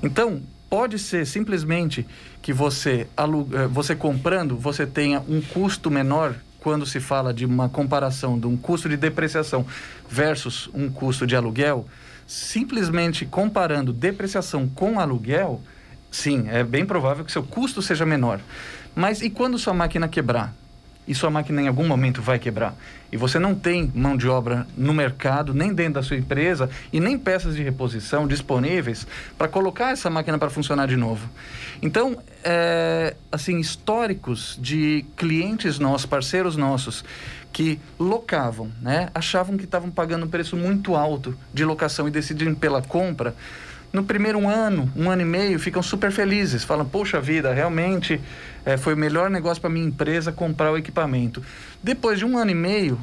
[0.04, 2.06] Então, pode ser simplesmente
[2.42, 7.70] que você, é, você comprando, você tenha um custo menor quando se fala de uma
[7.70, 9.66] comparação de um custo de depreciação
[10.10, 11.88] versus um custo de aluguel,
[12.28, 15.62] simplesmente comparando depreciação com aluguel,
[16.12, 18.40] sim, é bem provável que seu custo seja menor.
[18.96, 20.54] Mas e quando sua máquina quebrar?
[21.08, 22.76] E sua máquina em algum momento vai quebrar.
[23.12, 27.00] E você não tem mão de obra no mercado, nem dentro da sua empresa, e
[27.00, 31.28] nem peças de reposição disponíveis para colocar essa máquina para funcionar de novo.
[31.82, 37.04] Então, é, assim, históricos de clientes nossos, parceiros nossos,
[37.52, 39.10] que locavam, né?
[39.14, 43.36] achavam que estavam pagando um preço muito alto de locação e decidiram pela compra
[43.92, 46.64] no primeiro ano, um ano e meio, ficam super felizes.
[46.64, 48.22] Falam, poxa vida, realmente
[48.66, 51.44] é, foi o melhor negócio para minha empresa comprar o equipamento.
[51.82, 53.00] Depois de um ano e meio,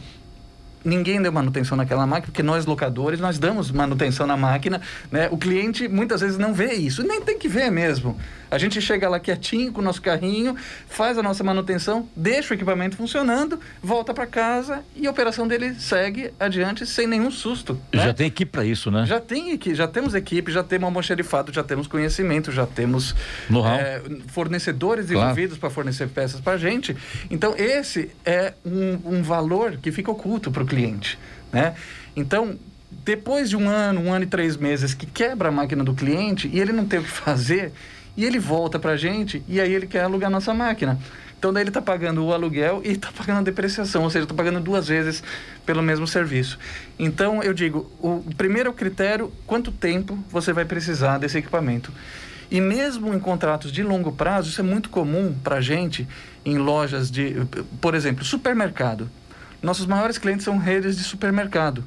[0.87, 5.29] ninguém deu manutenção naquela máquina, porque nós locadores, nós damos manutenção na máquina, né?
[5.31, 8.17] O cliente muitas vezes não vê isso, nem tem que ver mesmo.
[8.49, 10.55] A gente chega lá quietinho com o nosso carrinho,
[10.89, 15.75] faz a nossa manutenção, deixa o equipamento funcionando, volta para casa e a operação dele
[15.75, 17.75] segue adiante sem nenhum susto.
[17.93, 18.05] Né?
[18.05, 19.05] Já tem equipe para isso, né?
[19.05, 23.17] Já tem equipe, já temos equipe, já temos almoxerifado, já temos conhecimento, já temos
[23.81, 25.23] é, fornecedores claro.
[25.23, 26.97] envolvidos para fornecer peças para a gente.
[27.29, 30.76] Então esse é um, um valor que fica oculto para o cliente,
[31.53, 31.75] né?
[32.15, 32.59] Então
[33.05, 36.49] depois de um ano, um ano e três meses que quebra a máquina do cliente
[36.53, 37.73] e ele não tem o que fazer,
[38.17, 40.99] e ele volta para a gente e aí ele quer alugar nossa máquina.
[41.39, 44.35] Então daí ele está pagando o aluguel e está pagando a depreciação, ou seja, está
[44.35, 45.23] pagando duas vezes
[45.67, 46.59] pelo mesmo serviço.
[46.99, 51.93] Então eu digo, o primeiro critério, quanto tempo você vai precisar desse equipamento?
[52.51, 56.09] E mesmo em contratos de longo prazo, isso é muito comum para a gente
[56.45, 57.35] em lojas de,
[57.81, 59.11] por exemplo, supermercado.
[59.63, 61.85] Nossos maiores clientes são redes de supermercado,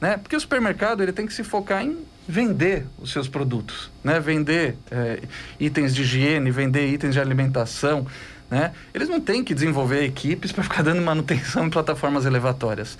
[0.00, 0.16] né?
[0.16, 4.18] Porque o supermercado ele tem que se focar em vender os seus produtos, né?
[4.18, 5.20] Vender é,
[5.60, 8.06] itens de higiene, vender itens de alimentação,
[8.50, 8.72] né?
[8.92, 12.98] Eles não têm que desenvolver equipes para ficar dando manutenção em plataformas elevatórias.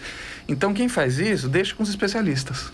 [0.48, 2.72] Então, quem faz isso, deixa com os especialistas.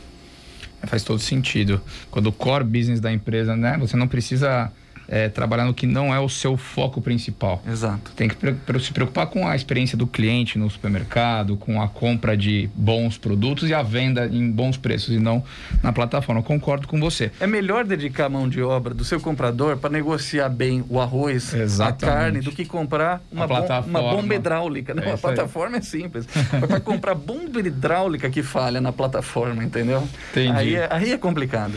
[0.85, 1.81] Faz todo sentido.
[2.11, 3.77] Quando o core business da empresa, né?
[3.79, 4.73] Você não precisa
[5.11, 7.61] é, trabalhar no que não é o seu foco principal.
[7.69, 8.13] Exato.
[8.15, 8.37] Tem que
[8.81, 13.69] se preocupar com a experiência do cliente no supermercado, com a compra de bons produtos
[13.69, 15.43] e a venda em bons preços e não
[15.83, 16.41] na plataforma.
[16.41, 17.33] Eu concordo com você.
[17.41, 21.53] É melhor dedicar a mão de obra do seu comprador para negociar bem o arroz,
[21.53, 22.05] Exatamente.
[22.05, 24.95] a carne, do que comprar uma, bom, uma bomba hidráulica.
[24.95, 26.27] Não, é a plataforma é simples.
[26.61, 30.07] para comprar bomba hidráulica que falha na plataforma, entendeu?
[30.31, 30.57] Entendi.
[30.57, 31.75] Aí é, aí é complicado.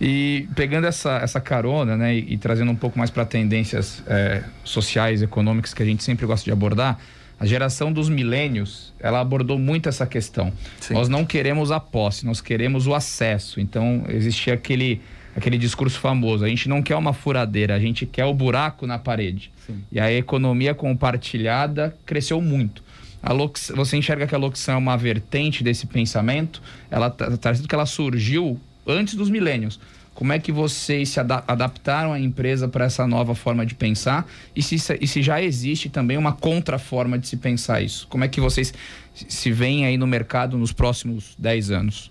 [0.00, 4.44] E pegando essa, essa carona, né, e, e trazendo um pouco mais para tendências é,
[4.62, 6.98] sociais, econômicas que a gente sempre gosta de abordar,
[7.40, 10.52] a geração dos milênios, ela abordou muito essa questão.
[10.80, 10.94] Sim.
[10.94, 13.60] Nós não queremos a posse, nós queremos o acesso.
[13.60, 15.00] Então, existia aquele,
[15.36, 18.98] aquele discurso famoso: a gente não quer uma furadeira, a gente quer o buraco na
[18.98, 19.52] parede.
[19.64, 19.84] Sim.
[19.90, 22.82] E a economia compartilhada cresceu muito.
[23.22, 26.62] A lox, você enxerga que a locução é uma vertente desse pensamento?
[26.90, 29.78] Ela está tá, que ela surgiu antes dos milênios.
[30.14, 34.26] Como é que vocês se ada adaptaram a empresa para essa nova forma de pensar?
[34.56, 38.08] E se, e se já existe também uma contraforma de se pensar isso?
[38.08, 38.74] Como é que vocês
[39.14, 42.10] se veem aí no mercado nos próximos 10 anos?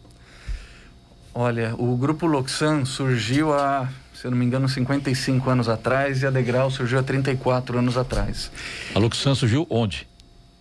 [1.34, 6.26] Olha, o Grupo Loxan surgiu há, se eu não me engano, 55 anos atrás e
[6.26, 8.50] a Degrau surgiu há 34 anos atrás.
[8.96, 10.08] A Loxan surgiu onde?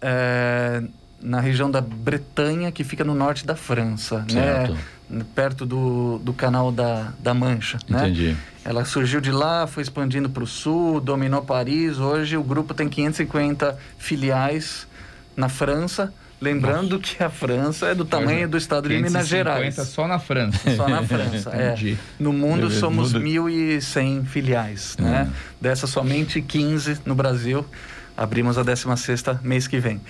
[0.02, 0.82] É,
[1.20, 4.42] na região da Bretanha, que fica no norte da França, né?
[4.42, 4.76] certo.
[5.08, 5.24] né?
[5.34, 7.78] perto do, do canal da, da Mancha.
[7.88, 7.98] Né?
[7.98, 8.28] Entendi.
[8.28, 8.36] Né?
[8.64, 11.98] Ela surgiu de lá, foi expandindo para o sul, dominou Paris.
[11.98, 14.86] Hoje o grupo tem 550 filiais
[15.36, 16.12] na França.
[16.38, 17.14] Lembrando Nossa.
[17.14, 19.74] que a França é do tamanho do estado de Minas Gerais.
[19.74, 20.58] só na França.
[20.76, 21.96] Só na França, é.
[22.18, 25.26] No mundo somos 1.100 filiais, né?
[25.26, 25.32] Hum.
[25.58, 27.64] Dessas somente 15 no Brasil.
[28.14, 30.00] Abrimos a 16ª mês que vem.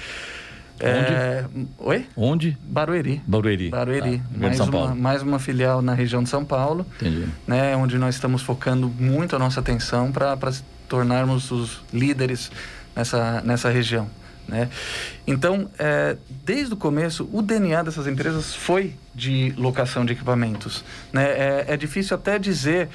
[0.81, 1.45] É...
[1.79, 2.07] Oi?
[2.17, 2.57] Onde?
[2.63, 3.23] Barueri.
[3.27, 3.71] Barueri.
[3.71, 4.23] Barueri.
[4.25, 4.87] Ah, mais, São Paulo.
[4.87, 6.87] Uma, mais uma filial na região de São Paulo.
[6.97, 7.27] Entendi.
[7.47, 10.37] Né, onde nós estamos focando muito a nossa atenção para
[10.89, 12.51] tornarmos os líderes
[12.95, 14.09] nessa, nessa região.
[14.47, 14.69] Né?
[15.27, 20.85] Então, é, desde o começo, o DNA dessas empresas foi de locação de equipamentos.
[21.13, 21.25] Né?
[21.25, 22.89] É, é difícil até dizer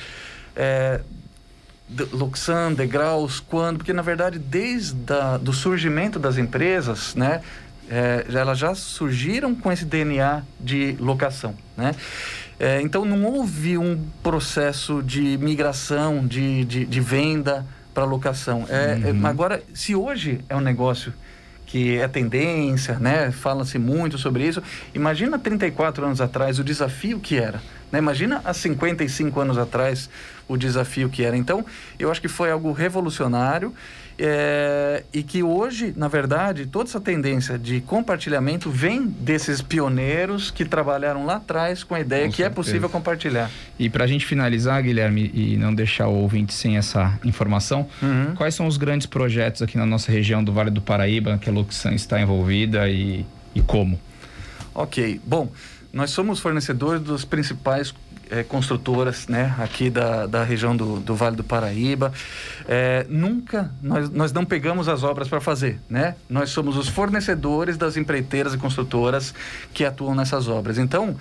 [0.55, 1.01] é,
[2.13, 4.95] Luxan, degraus, quando, porque na verdade desde
[5.45, 7.41] o surgimento das empresas, né,
[7.89, 11.93] é, elas já surgiram com esse DNA de locação, né?
[12.59, 18.67] É, então não houve um processo de migração, de, de, de venda para locação.
[18.69, 19.25] É, é uhum.
[19.25, 21.11] agora, se hoje é um negócio
[21.71, 23.31] que é tendência, né?
[23.31, 24.61] Fala-se muito sobre isso.
[24.93, 27.61] Imagina 34 anos atrás o desafio que era.
[27.89, 27.97] Né?
[27.99, 30.09] Imagina há 55 anos atrás
[30.49, 31.37] o desafio que era.
[31.37, 31.65] Então,
[31.97, 33.73] eu acho que foi algo revolucionário
[34.17, 40.65] é, e que hoje, na verdade, toda essa tendência de compartilhamento vem desses pioneiros que
[40.65, 42.51] trabalharam lá atrás com a ideia com que certeza.
[42.51, 43.49] é possível compartilhar.
[43.79, 48.35] E para a gente finalizar, Guilherme, e não deixar o ouvinte sem essa informação, uhum.
[48.35, 51.53] quais são os grandes projetos aqui na nossa região do Vale do Paraíba que a
[51.53, 53.99] Luxan está envolvida e, e como?
[54.73, 55.51] Ok, bom,
[55.91, 57.93] nós somos fornecedores dos principais
[58.31, 62.13] é, construtoras né, aqui da, da região do, do Vale do Paraíba.
[62.67, 66.15] É, nunca, nós, nós não pegamos as obras para fazer, né?
[66.29, 69.33] Nós somos os fornecedores das empreiteiras e construtoras
[69.73, 70.77] que atuam nessas obras.
[70.77, 71.17] Então,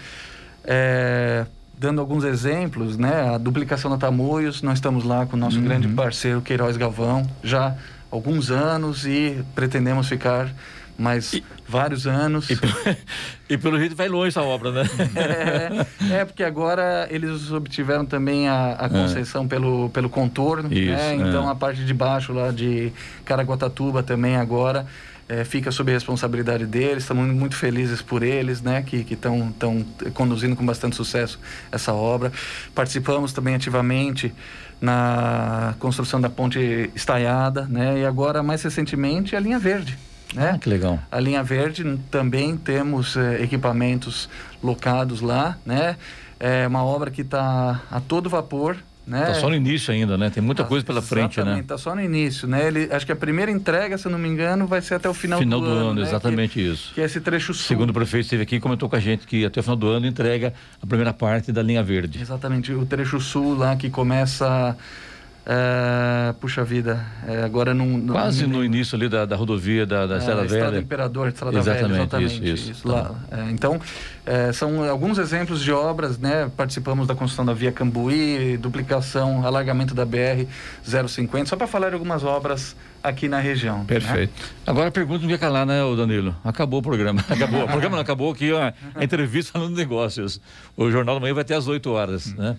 [0.65, 1.45] é,
[1.77, 3.35] dando alguns exemplos, né?
[3.35, 5.65] A duplicação da Tamoios, nós estamos lá com o nosso uhum.
[5.65, 7.75] grande parceiro Queiroz Galvão já há
[8.11, 10.49] alguns anos e pretendemos ficar
[11.01, 12.51] mais e, vários anos.
[12.51, 12.59] E,
[13.55, 14.83] e, pelo jeito vai longe essa obra, né?
[16.11, 18.89] É, é porque agora eles obtiveram também a, a é.
[18.89, 19.49] concessão é.
[19.49, 20.77] pelo, pelo contorno, né?
[20.77, 21.15] Isso, né?
[21.17, 21.53] Então é.
[21.53, 22.93] a parte de baixo lá de
[23.25, 24.87] Caraguatatuba também agora
[25.27, 27.05] é, fica sob a responsabilidade deles.
[27.05, 28.83] Estamos muito felizes por eles, né?
[28.83, 29.55] Que estão
[30.13, 31.39] conduzindo com bastante sucesso
[31.73, 32.31] essa obra.
[32.75, 34.35] Participamos também ativamente
[34.81, 38.01] na construção da ponte estaiada, né?
[38.01, 39.97] E agora, mais recentemente, a linha verde.
[40.35, 40.53] Né?
[40.55, 40.99] Ah, que legal.
[41.11, 44.29] A linha verde também temos é, equipamentos
[44.63, 45.97] locados lá, né?
[46.39, 49.27] É uma obra que está a todo vapor, né?
[49.27, 50.31] Tá só no início ainda, né?
[50.31, 51.65] Tem muita tá, coisa pela frente, né?
[51.67, 52.69] Tá só no início, né?
[52.69, 55.15] Ele, acho que a primeira entrega, se eu não me engano, vai ser até o
[55.15, 55.95] final, final do, do, ano.
[55.95, 56.03] né?
[56.03, 56.95] exatamente que, isso.
[56.95, 57.67] Que é esse trecho sul.
[57.67, 59.89] Segundo o prefeito esteve aqui e comentou com a gente que até o final do
[59.89, 62.21] ano entrega a primeira parte da linha verde.
[62.21, 64.77] Exatamente, o trecho sul lá que começa
[65.47, 70.17] é, puxa vida, é, agora não, Quase no início ali da, da rodovia da, da
[70.17, 70.55] é, Estrada Velha.
[70.55, 72.53] Estrada Imperador, Estrada exatamente, Velha, exatamente.
[72.53, 72.89] Isso, isso.
[72.89, 73.15] lá.
[73.31, 73.81] É, então,
[74.27, 76.51] é, são alguns exemplos de obras, né?
[76.57, 80.47] Participamos da construção da Via Cambuí, duplicação, alargamento da BR
[80.85, 83.79] 050, só para falar algumas obras aqui na região.
[83.79, 83.85] Né?
[83.89, 84.33] Perfeito.
[84.39, 84.49] Né?
[84.67, 86.37] Agora a pergunta não ia calar, né, Danilo?
[86.45, 87.25] Acabou o programa.
[87.29, 87.65] Acabou.
[87.65, 90.41] o programa não acabou aqui, a entrevista falando negócios.
[90.77, 92.35] O Jornal da Manhã vai até às 8 horas, hum.
[92.37, 92.57] né?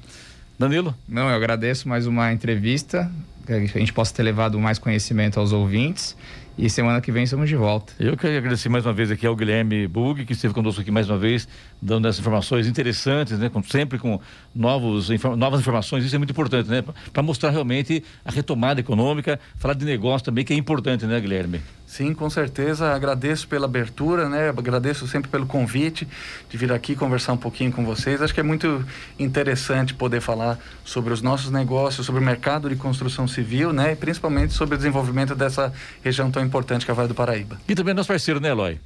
[0.61, 0.95] Danilo?
[1.09, 3.11] Não, eu agradeço mais uma entrevista,
[3.47, 6.15] que a gente possa ter levado mais conhecimento aos ouvintes.
[6.55, 7.93] E semana que vem estamos de volta.
[7.99, 11.09] Eu quero agradecer mais uma vez aqui ao Guilherme Bug, que esteve conosco aqui mais
[11.09, 11.47] uma vez,
[11.81, 13.49] dando essas informações interessantes, né?
[13.49, 14.19] Com, sempre com
[14.53, 16.83] novos, inform, novas informações, isso é muito importante, né?
[17.11, 21.61] Para mostrar realmente a retomada econômica, falar de negócio também, que é importante, né, Guilherme?
[21.91, 22.93] Sim, com certeza.
[22.93, 24.47] Agradeço pela abertura, né?
[24.47, 26.07] Agradeço sempre pelo convite
[26.49, 28.21] de vir aqui conversar um pouquinho com vocês.
[28.21, 28.85] Acho que é muito
[29.19, 33.91] interessante poder falar sobre os nossos negócios, sobre o mercado de construção civil, né?
[33.91, 37.59] E principalmente sobre o desenvolvimento dessa região tão importante que é a Vale do Paraíba.
[37.67, 38.79] E também nosso parceiro, né, Eloy?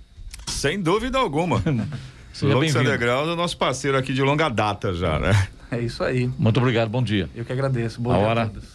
[0.47, 1.61] Sem dúvida alguma.
[2.41, 5.47] Lucas Underground é nosso parceiro aqui de longa data já, né?
[5.71, 6.29] É isso aí.
[6.37, 7.29] Muito obrigado, bom dia.
[7.35, 7.99] Eu que agradeço.
[8.01, 8.74] Bom a dia hora a todos.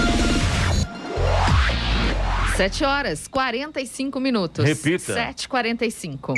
[2.55, 4.65] 7 horas 45 minutos.
[4.65, 5.13] Repita.
[5.13, 6.33] 7h45.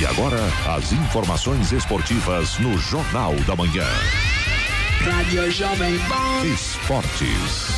[0.00, 0.38] E agora,
[0.76, 3.86] as informações esportivas no Jornal da Manhã.
[5.00, 6.46] Rádio Jovem Pan.
[6.46, 7.68] Esportes.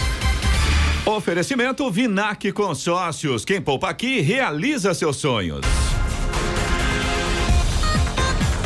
[1.07, 3.45] Oferecimento Vinac Consórcios.
[3.45, 5.61] Quem poupa aqui realiza seus sonhos.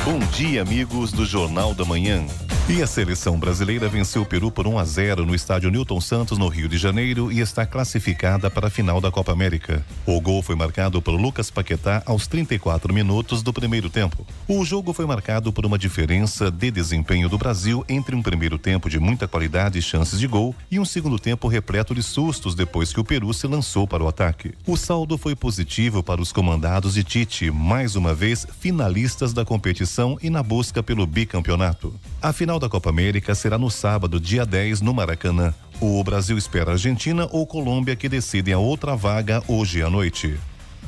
[0.04, 2.26] Bom dia, amigos do Jornal da Manhã.
[2.66, 6.38] E a seleção brasileira venceu o Peru por 1 a 0 no estádio Newton Santos,
[6.38, 9.84] no Rio de Janeiro, e está classificada para a final da Copa América.
[10.06, 14.26] O gol foi marcado por Lucas Paquetá aos 34 minutos do primeiro tempo.
[14.48, 18.88] O jogo foi marcado por uma diferença de desempenho do Brasil entre um primeiro tempo
[18.88, 22.94] de muita qualidade e chances de gol e um segundo tempo repleto de sustos depois
[22.94, 24.54] que o Peru se lançou para o ataque.
[24.66, 30.16] O saldo foi positivo para os comandados de Tite, mais uma vez finalistas da competição
[30.22, 31.92] e na busca pelo bicampeonato.
[32.22, 35.54] A final da Copa América será no sábado, dia 10, no Maracanã.
[35.80, 40.38] O Brasil espera Argentina ou Colômbia que decidem a outra vaga hoje à noite.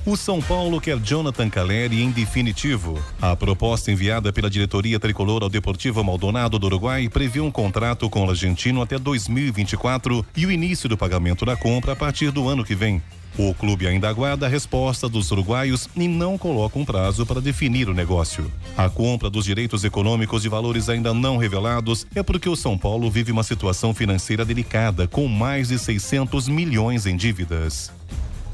[0.06, 2.96] O São Paulo quer Jonathan Caleri em definitivo.
[3.20, 8.24] A proposta enviada pela diretoria tricolor ao Deportivo Maldonado do Uruguai prevê um contrato com
[8.24, 12.64] o argentino até 2024 e o início do pagamento da compra a partir do ano
[12.64, 13.02] que vem.
[13.36, 17.88] O clube ainda aguarda a resposta dos uruguaios e não coloca um prazo para definir
[17.88, 18.48] o negócio.
[18.76, 23.10] A compra dos direitos econômicos de valores ainda não revelados é porque o São Paulo
[23.10, 27.95] vive uma situação financeira delicada, com mais de 600 milhões em dívidas.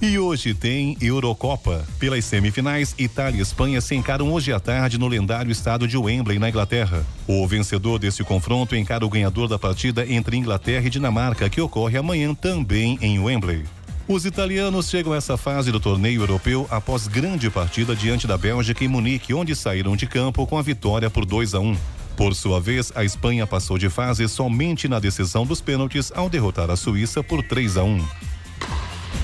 [0.05, 1.87] E hoje tem Eurocopa.
[1.97, 6.41] Pelas semifinais, Itália e Espanha se encaram hoje à tarde no lendário estádio de Wembley,
[6.41, 7.07] na Inglaterra.
[7.25, 11.97] O vencedor desse confronto encara o ganhador da partida entre Inglaterra e Dinamarca, que ocorre
[11.97, 13.63] amanhã também em Wembley.
[14.09, 18.83] Os italianos chegam a essa fase do torneio europeu após grande partida diante da Bélgica
[18.83, 21.77] em Munique, onde saíram de campo com a vitória por 2 a 1.
[22.17, 26.73] Por sua vez, a Espanha passou de fase somente na decisão dos pênaltis ao derrotar
[26.73, 28.05] a Suíça por 3 a 1.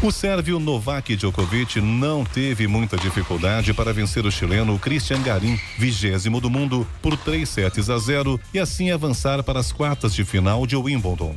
[0.00, 6.40] O sérvio Novak Djokovic não teve muita dificuldade para vencer o chileno Christian Garim, vigésimo
[6.40, 10.68] do mundo, por 3 sets a 0 e assim avançar para as quartas de final
[10.68, 11.34] de Wimbledon.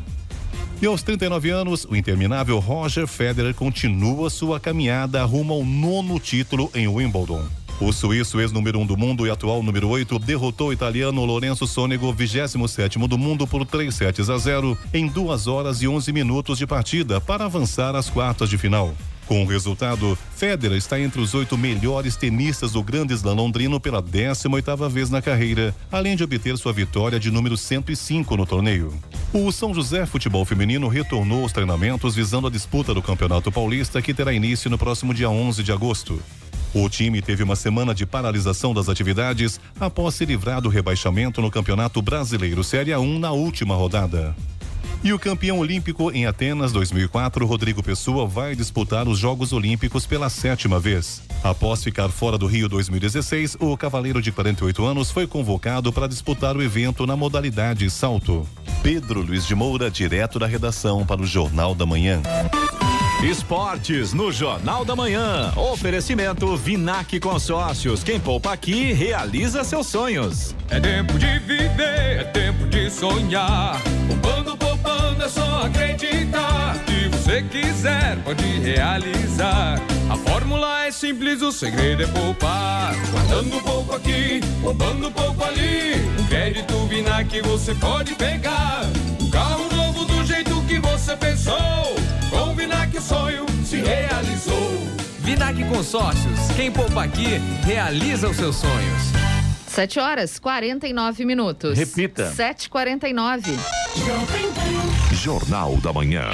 [0.79, 6.69] E aos 39 anos, o interminável Roger Federer continua sua caminhada rumo ao nono título
[6.75, 7.60] em Wimbledon.
[7.81, 11.65] O suíço, ex-número 1 um do mundo e atual número 8, derrotou o italiano Lorenzo
[11.65, 16.59] Sonego, 27 do mundo, por 3 sets a 0 em 2 horas e 11 minutos
[16.59, 18.93] de partida para avançar às quartas de final.
[19.25, 24.01] Com o resultado, Federer está entre os oito melhores tenistas do Grande Slam londrino pela
[24.01, 28.93] 18ª vez na carreira, além de obter sua vitória de número 105 no torneio.
[29.33, 34.13] O São José Futebol Feminino retornou aos treinamentos visando a disputa do Campeonato Paulista, que
[34.13, 36.21] terá início no próximo dia 11 de agosto.
[36.73, 41.51] O time teve uma semana de paralisação das atividades após se livrar do rebaixamento no
[41.51, 44.33] Campeonato Brasileiro Série 1 na última rodada.
[45.03, 50.29] E o campeão olímpico em Atenas 2004, Rodrigo Pessoa, vai disputar os Jogos Olímpicos pela
[50.29, 51.23] sétima vez.
[51.43, 56.55] Após ficar fora do Rio 2016, o cavaleiro de 48 anos foi convocado para disputar
[56.55, 58.47] o evento na modalidade salto.
[58.83, 62.21] Pedro Luiz de Moura, direto da redação para o Jornal da Manhã.
[63.23, 65.53] Esportes no Jornal da Manhã.
[65.55, 68.03] Oferecimento Vinac Consórcios.
[68.03, 70.55] Quem poupa aqui realiza seus sonhos.
[70.71, 73.79] É tempo de viver, é tempo de sonhar.
[74.07, 76.75] Poupando, poupando, é só acreditar.
[76.87, 79.79] Se você quiser, pode realizar.
[80.09, 82.95] A fórmula é simples, o segredo é poupar.
[83.11, 85.93] Guardando pouco aqui, poupando pouco ali.
[86.19, 88.81] Um crédito Vinac você pode pegar.
[89.21, 92.01] Um carro novo do jeito que você pensou.
[92.61, 94.77] Vinac o sonho se realizou.
[95.21, 96.39] Vinac Consórcios.
[96.55, 99.01] Quem poupa aqui, realiza os seus sonhos.
[99.65, 101.75] 7 horas 49 minutos.
[101.75, 102.31] Repita.
[102.31, 103.45] 7h49.
[105.11, 106.29] Jornal da Manhã.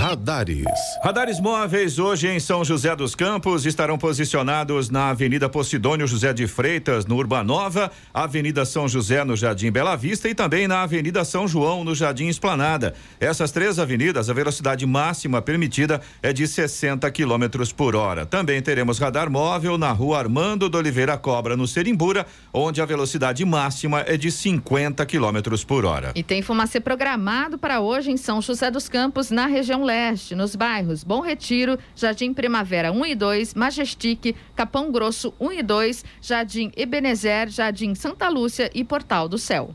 [0.00, 0.64] Radares.
[1.04, 6.46] Radares móveis hoje em São José dos Campos estarão posicionados na Avenida Posidônio José de
[6.46, 11.46] Freitas, no Urbanova, Avenida São José, no Jardim Bela Vista e também na Avenida São
[11.46, 12.94] João, no Jardim Esplanada.
[13.20, 18.24] Essas três avenidas, a velocidade máxima permitida é de 60 km por hora.
[18.24, 22.24] Também teremos radar móvel na rua Armando do Oliveira Cobra, no Serimbura,
[22.54, 26.12] onde a velocidade máxima é de 50 km por hora.
[26.14, 30.54] E tem fumacê programado para hoje em São José dos Campos, na região leste, nos
[30.54, 36.70] bairros Bom Retiro, Jardim Primavera 1 e 2, Majestic, Capão Grosso 1 e 2, Jardim
[36.76, 39.70] Ebenezer, Jardim Santa Lúcia e Portal do Céu.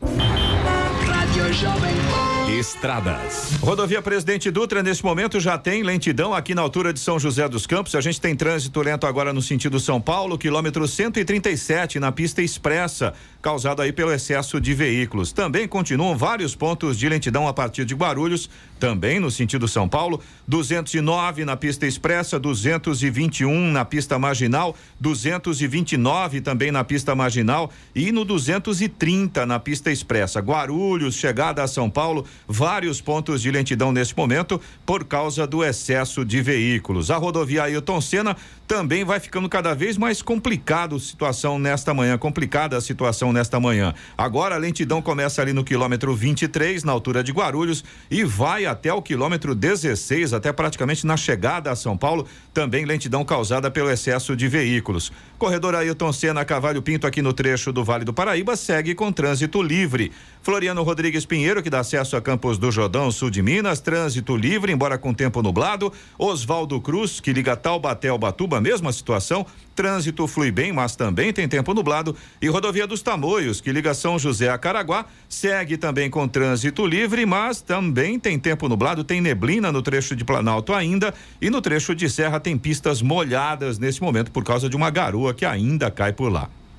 [2.48, 3.58] Estradas.
[3.60, 7.66] Rodovia Presidente Dutra, nesse momento, já tem lentidão aqui na altura de São José dos
[7.66, 7.94] Campos.
[7.94, 13.12] A gente tem trânsito lento agora no sentido São Paulo, quilômetro 137, na pista expressa,
[13.42, 15.32] causado aí pelo excesso de veículos.
[15.32, 20.20] Também continuam vários pontos de lentidão a partir de Guarulhos, também no sentido São Paulo,
[20.48, 28.24] 209 na pista expressa, 221 na pista marginal, 229 também na pista marginal e no
[28.24, 30.40] 230 na pista expressa.
[30.40, 36.24] Guarulhos, chegada a São Paulo, vários pontos de lentidão nesse momento por causa do excesso
[36.24, 37.10] de veículos.
[37.10, 42.76] A rodovia Ailton Senna também vai ficando cada vez mais complicado situação nesta manhã, complicada
[42.76, 43.92] a situação nesta manhã.
[44.16, 48.92] Agora a lentidão começa ali no quilômetro 23, na altura de Guarulhos, e vai até
[48.92, 54.36] o quilômetro 16, até praticamente na chegada a São Paulo, também lentidão causada pelo excesso
[54.36, 55.12] de veículos.
[55.38, 59.60] Corredor Ailton Senna Cavalho Pinto aqui no trecho do Vale do Paraíba segue com trânsito
[59.62, 60.10] livre.
[60.40, 64.72] Floriano Rodrigues Pinheiro, que dá acesso a Campos do Jordão, sul de Minas, trânsito livre,
[64.72, 65.92] embora com tempo nublado.
[66.18, 69.44] Oswaldo Cruz, que liga Taubaté ao Batuba, mesma situação.
[69.74, 72.16] Trânsito flui bem, mas também tem tempo nublado.
[72.40, 77.26] E rodovia dos Tamoios, que liga São José a Caraguá, segue também com trânsito livre,
[77.26, 81.12] mas também tem tempo nublado, tem neblina no trecho de Planalto ainda.
[81.42, 85.25] E no trecho de Serra tem pistas molhadas nesse momento por causa de uma garoa
[85.34, 86.48] que ainda cai por lá.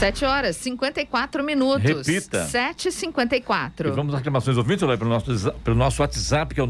[0.00, 2.06] 7 horas, 54 minutos.
[2.06, 2.46] Repita.
[2.46, 6.60] 7 e 54 E vamos às reclamações ouvintes, olha, pelo nosso, pelo nosso WhatsApp, que
[6.60, 6.68] é o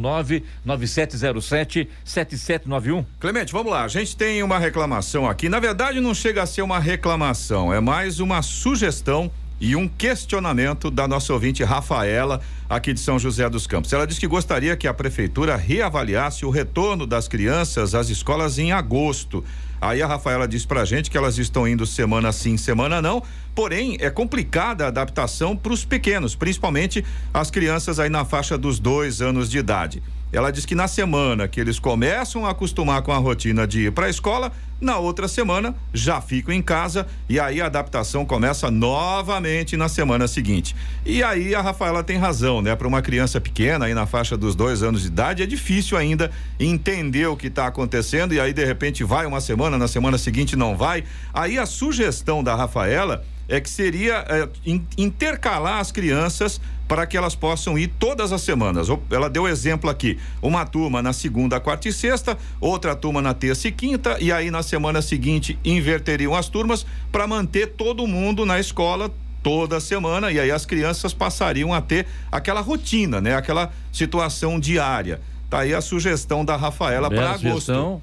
[0.67, 3.05] 99707-7791.
[3.21, 3.85] Clemente, vamos lá.
[3.85, 5.49] A gente tem uma reclamação aqui.
[5.49, 10.91] Na verdade, não chega a ser uma reclamação, é mais uma sugestão e um questionamento
[10.91, 13.93] da nossa ouvinte Rafaela, aqui de São José dos Campos.
[13.93, 18.73] Ela diz que gostaria que a prefeitura reavaliasse o retorno das crianças às escolas em
[18.73, 19.45] agosto.
[19.81, 23.23] Aí a Rafaela diz pra gente que elas estão indo semana sim, semana não.
[23.61, 28.79] Porém, é complicada a adaptação para os pequenos, principalmente as crianças aí na faixa dos
[28.79, 30.03] dois anos de idade.
[30.33, 33.93] Ela diz que na semana que eles começam a acostumar com a rotina de ir
[33.93, 34.51] para a escola,
[34.81, 40.27] na outra semana já ficam em casa e aí a adaptação começa novamente na semana
[40.27, 40.75] seguinte.
[41.05, 42.75] E aí a Rafaela tem razão, né?
[42.75, 46.31] Para uma criança pequena aí na faixa dos dois anos de idade é difícil ainda
[46.59, 50.57] entender o que está acontecendo e aí de repente vai uma semana, na semana seguinte
[50.57, 51.05] não vai.
[51.35, 57.17] Aí a sugestão da Rafaela é que seria é, in- intercalar as crianças para que
[57.17, 58.89] elas possam ir todas as semanas.
[59.11, 63.69] Ela deu exemplo aqui: uma turma na segunda, quarta e sexta, outra turma na terça
[63.69, 68.59] e quinta, e aí na semana seguinte inverteriam as turmas para manter todo mundo na
[68.59, 69.11] escola
[69.43, 73.35] toda semana e aí as crianças passariam a ter aquela rotina, né?
[73.35, 75.21] Aquela situação diária.
[75.49, 77.49] Tá aí a sugestão da Rafaela para agosto.
[77.51, 78.03] sugestão.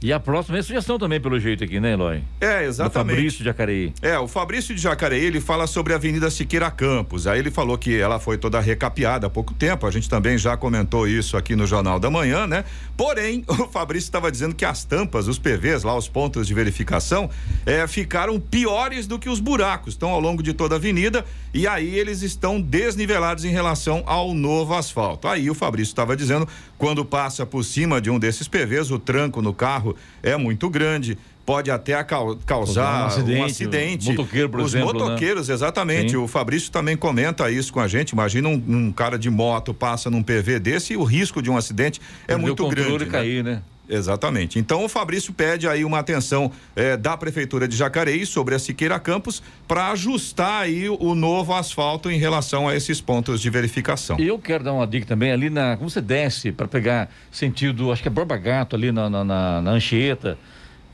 [0.00, 2.22] E a próxima é sugestão também, pelo jeito aqui, né, Eloy?
[2.40, 3.16] É, Do exatamente.
[3.16, 3.92] Fabrício de Jacareí.
[4.00, 7.26] É, o Fabrício de Jacareí, ele fala sobre a Avenida Siqueira Campos.
[7.26, 9.88] Aí ele falou que ela foi toda recapeada há pouco tempo.
[9.88, 12.64] A gente também já comentou isso aqui no Jornal da Manhã, né?
[12.96, 17.28] Porém, o Fabrício estava dizendo que as tampas, os PVs, lá os pontos de verificação,
[17.66, 19.94] é, ficaram piores do que os buracos.
[19.94, 24.32] Estão ao longo de toda a avenida e aí eles estão desnivelados em relação ao
[24.32, 25.26] novo asfalto.
[25.26, 26.46] Aí o Fabrício estava dizendo,
[26.78, 31.18] quando passa por cima de um desses PVs, o tranco no carro é muito grande.
[31.44, 34.08] Pode até cau- causar Um acidente, um acidente.
[34.10, 35.00] motoqueiro, por Os exemplo, né?
[35.04, 36.10] motoqueiros, exatamente.
[36.10, 36.16] Sim.
[36.18, 38.10] O Fabrício também comenta isso com a gente.
[38.10, 41.56] Imagina um, um cara de moto passa num PV desse e o risco de um
[41.56, 43.04] acidente é Perder o muito grande.
[43.04, 43.62] e cair, né?
[43.88, 44.58] Exatamente.
[44.58, 48.98] Então o Fabrício pede aí uma atenção eh, da Prefeitura de Jacareí sobre a Siqueira
[49.00, 54.18] Campos para ajustar aí o, novo asfalto em relação a esses pontos de verificação.
[54.18, 55.76] Eu quero dar uma dica também ali na.
[55.76, 59.62] Como você desce para pegar sentido, acho que é Borba Gato ali na, na, na,
[59.62, 60.38] na Anchieta,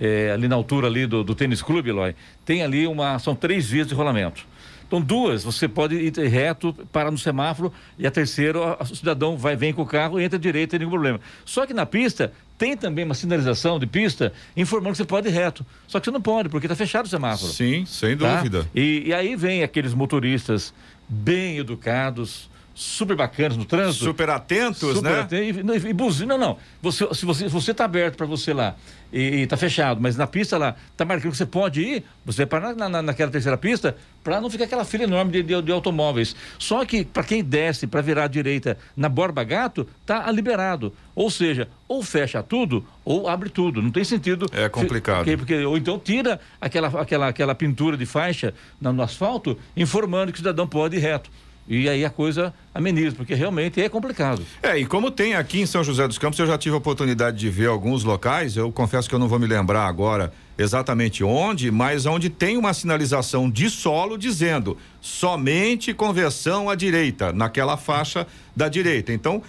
[0.01, 2.15] eh, ali na altura ali do, do tênis clube, Eloy,
[2.45, 3.19] tem ali uma.
[3.19, 4.47] São três vias de rolamento.
[4.95, 9.57] Então, duas, você pode ir reto, parar no semáforo, e a terceira, o cidadão vai,
[9.57, 11.21] vem com o carro e entra direito, sem nenhum problema.
[11.45, 15.33] Só que na pista, tem também uma sinalização de pista informando que você pode ir
[15.33, 15.67] reto.
[15.89, 17.53] Só que você não pode, porque está fechado o semáforo.
[17.53, 18.37] Sim, sem tá?
[18.37, 18.69] dúvida.
[18.73, 20.73] E, e aí vem aqueles motoristas
[21.09, 24.05] bem educados, super bacanas no trânsito.
[24.05, 25.21] Super atentos, super né?
[25.21, 26.59] atentos, e, não, e buzina, não.
[26.83, 28.75] Você, se você, você tá aberto para você lá
[29.13, 32.39] e, e tá fechado, mas na pista lá tá marcando que você pode ir, você
[32.39, 35.63] vai parar na, na, naquela terceira pista para não ficar aquela fila enorme de, de,
[35.63, 36.35] de automóveis.
[36.59, 40.93] Só que para quem desce para virar à direita na Borba Gato, tá liberado.
[41.15, 43.81] Ou seja, ou fecha tudo ou abre tudo.
[43.81, 44.47] Não tem sentido.
[44.51, 45.19] É complicado.
[45.19, 50.33] Porque, porque, ou então tira aquela, aquela, aquela pintura de faixa no, no asfalto, informando
[50.33, 51.31] que o cidadão pode ir reto.
[51.67, 54.43] E aí a coisa ameniza, porque realmente é complicado.
[54.63, 57.39] É, e como tem aqui em São José dos Campos, eu já tive a oportunidade
[57.39, 61.71] de ver alguns locais, eu confesso que eu não vou me lembrar agora exatamente onde,
[61.71, 68.69] mas onde tem uma sinalização de solo dizendo somente conversão à direita, naquela faixa da
[68.69, 69.13] direita.
[69.13, 69.43] Então,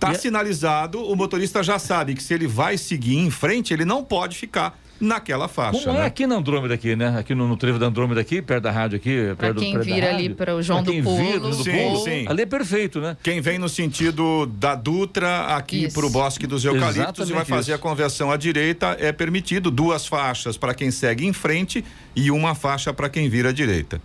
[0.00, 4.02] tá sinalizado, o motorista já sabe que se ele vai seguir em frente, ele não
[4.02, 5.84] pode ficar naquela faixa.
[5.84, 6.04] Como né?
[6.04, 7.18] é aqui na Andrômeda aqui, né?
[7.18, 9.78] Aqui no, no trevo da Andrômeda aqui, perto da rádio aqui, Pra perto quem do,
[9.80, 11.16] perto vira ali para o João Pra do quem Pulo.
[11.16, 12.24] vira do Sim, Pulo, sim.
[12.28, 13.16] Ali é perfeito, né?
[13.22, 17.48] Quem vem no sentido da Dutra aqui para o Bosque dos Eucaliptos e vai Exatamente
[17.48, 17.74] fazer isso.
[17.74, 21.84] a conversão à direita, é permitido duas faixas para quem segue em frente
[22.14, 24.00] e uma faixa para quem vira à direita.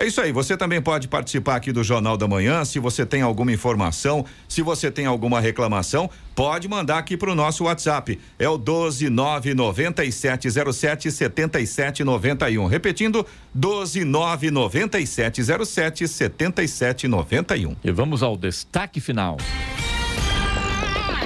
[0.00, 3.20] É isso aí, você também pode participar aqui do Jornal da Manhã, se você tem
[3.20, 8.18] alguma informação, se você tem alguma reclamação, pode mandar aqui para o nosso WhatsApp.
[8.38, 12.64] É o 1299707 7791.
[12.64, 17.76] Repetindo, 1299707 7791.
[17.84, 19.36] E vamos ao destaque final.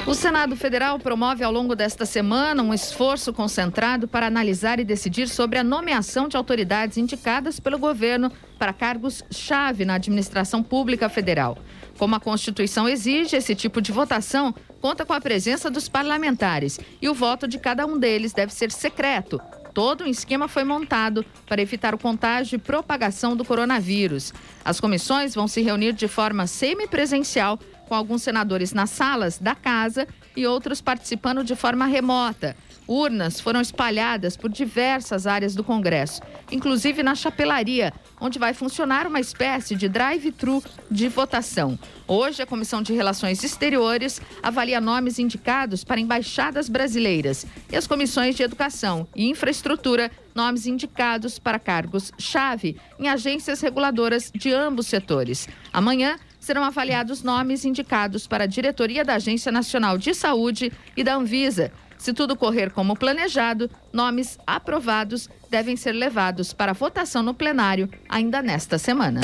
[0.06, 5.26] O Senado Federal promove ao longo desta semana um esforço concentrado para analisar e decidir
[5.28, 11.56] sobre a nomeação de autoridades indicadas pelo governo para cargos-chave na administração pública federal.
[11.96, 17.08] Como a Constituição exige, esse tipo de votação conta com a presença dos parlamentares e
[17.08, 19.40] o voto de cada um deles deve ser secreto.
[19.72, 24.32] Todo um esquema foi montado para evitar o contágio e propagação do coronavírus.
[24.64, 30.06] As comissões vão se reunir de forma semipresencial com alguns senadores nas salas da casa
[30.36, 32.56] e outros participando de forma remota.
[32.86, 36.20] Urnas foram espalhadas por diversas áreas do Congresso,
[36.52, 41.78] inclusive na chapelaria, onde vai funcionar uma espécie de drive-thru de votação.
[42.06, 48.36] Hoje, a Comissão de Relações Exteriores avalia nomes indicados para embaixadas brasileiras e as comissões
[48.36, 55.48] de Educação e Infraestrutura nomes indicados para cargos-chave em agências reguladoras de ambos setores.
[55.72, 61.14] Amanhã, serão avaliados nomes indicados para a diretoria da Agência Nacional de Saúde e da
[61.14, 61.72] Anvisa.
[61.96, 68.42] Se tudo correr como planejado, nomes aprovados devem ser levados para votação no plenário ainda
[68.42, 69.22] nesta semana.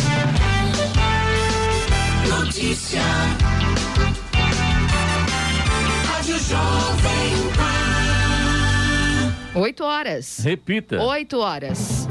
[2.27, 3.03] Notícia.
[6.07, 7.51] Rádio Jovem
[9.53, 9.61] Pan.
[9.61, 10.39] Oito horas.
[10.39, 11.03] Repita.
[11.03, 12.09] Oito horas.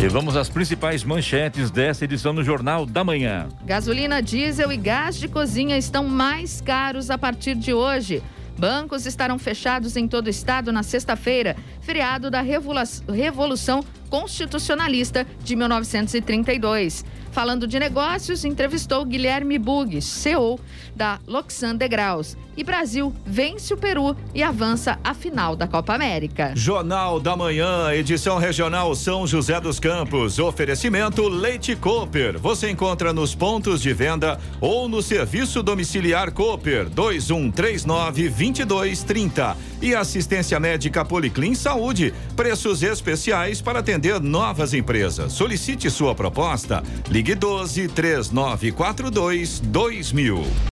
[0.00, 3.48] E vamos às principais manchetes dessa edição do Jornal da Manhã.
[3.64, 8.22] Gasolina, diesel e gás de cozinha estão mais caros a partir de hoje.
[8.58, 12.80] Bancos estarão fechados em todo o estado na sexta-feira, feriado da Revolu-
[13.12, 17.04] Revolução Constitucionalista de 1932.
[17.32, 20.60] Falando de negócios, entrevistou Guilherme Bug, CEO
[20.94, 22.36] da Loxan Degraus.
[22.56, 26.52] E Brasil vence o Peru e avança à final da Copa América.
[26.54, 30.38] Jornal da Manhã, edição regional São José dos Campos.
[30.38, 32.38] Oferecimento Leite Cooper.
[32.38, 39.56] Você encontra nos pontos de venda ou no serviço domiciliar Cooper 2139 2230.
[39.82, 42.14] E assistência médica Policlin Saúde.
[42.36, 45.32] Preços especiais para atender novas empresas.
[45.32, 46.82] Solicite sua proposta.
[47.10, 50.44] Ligue 12 3942 2000.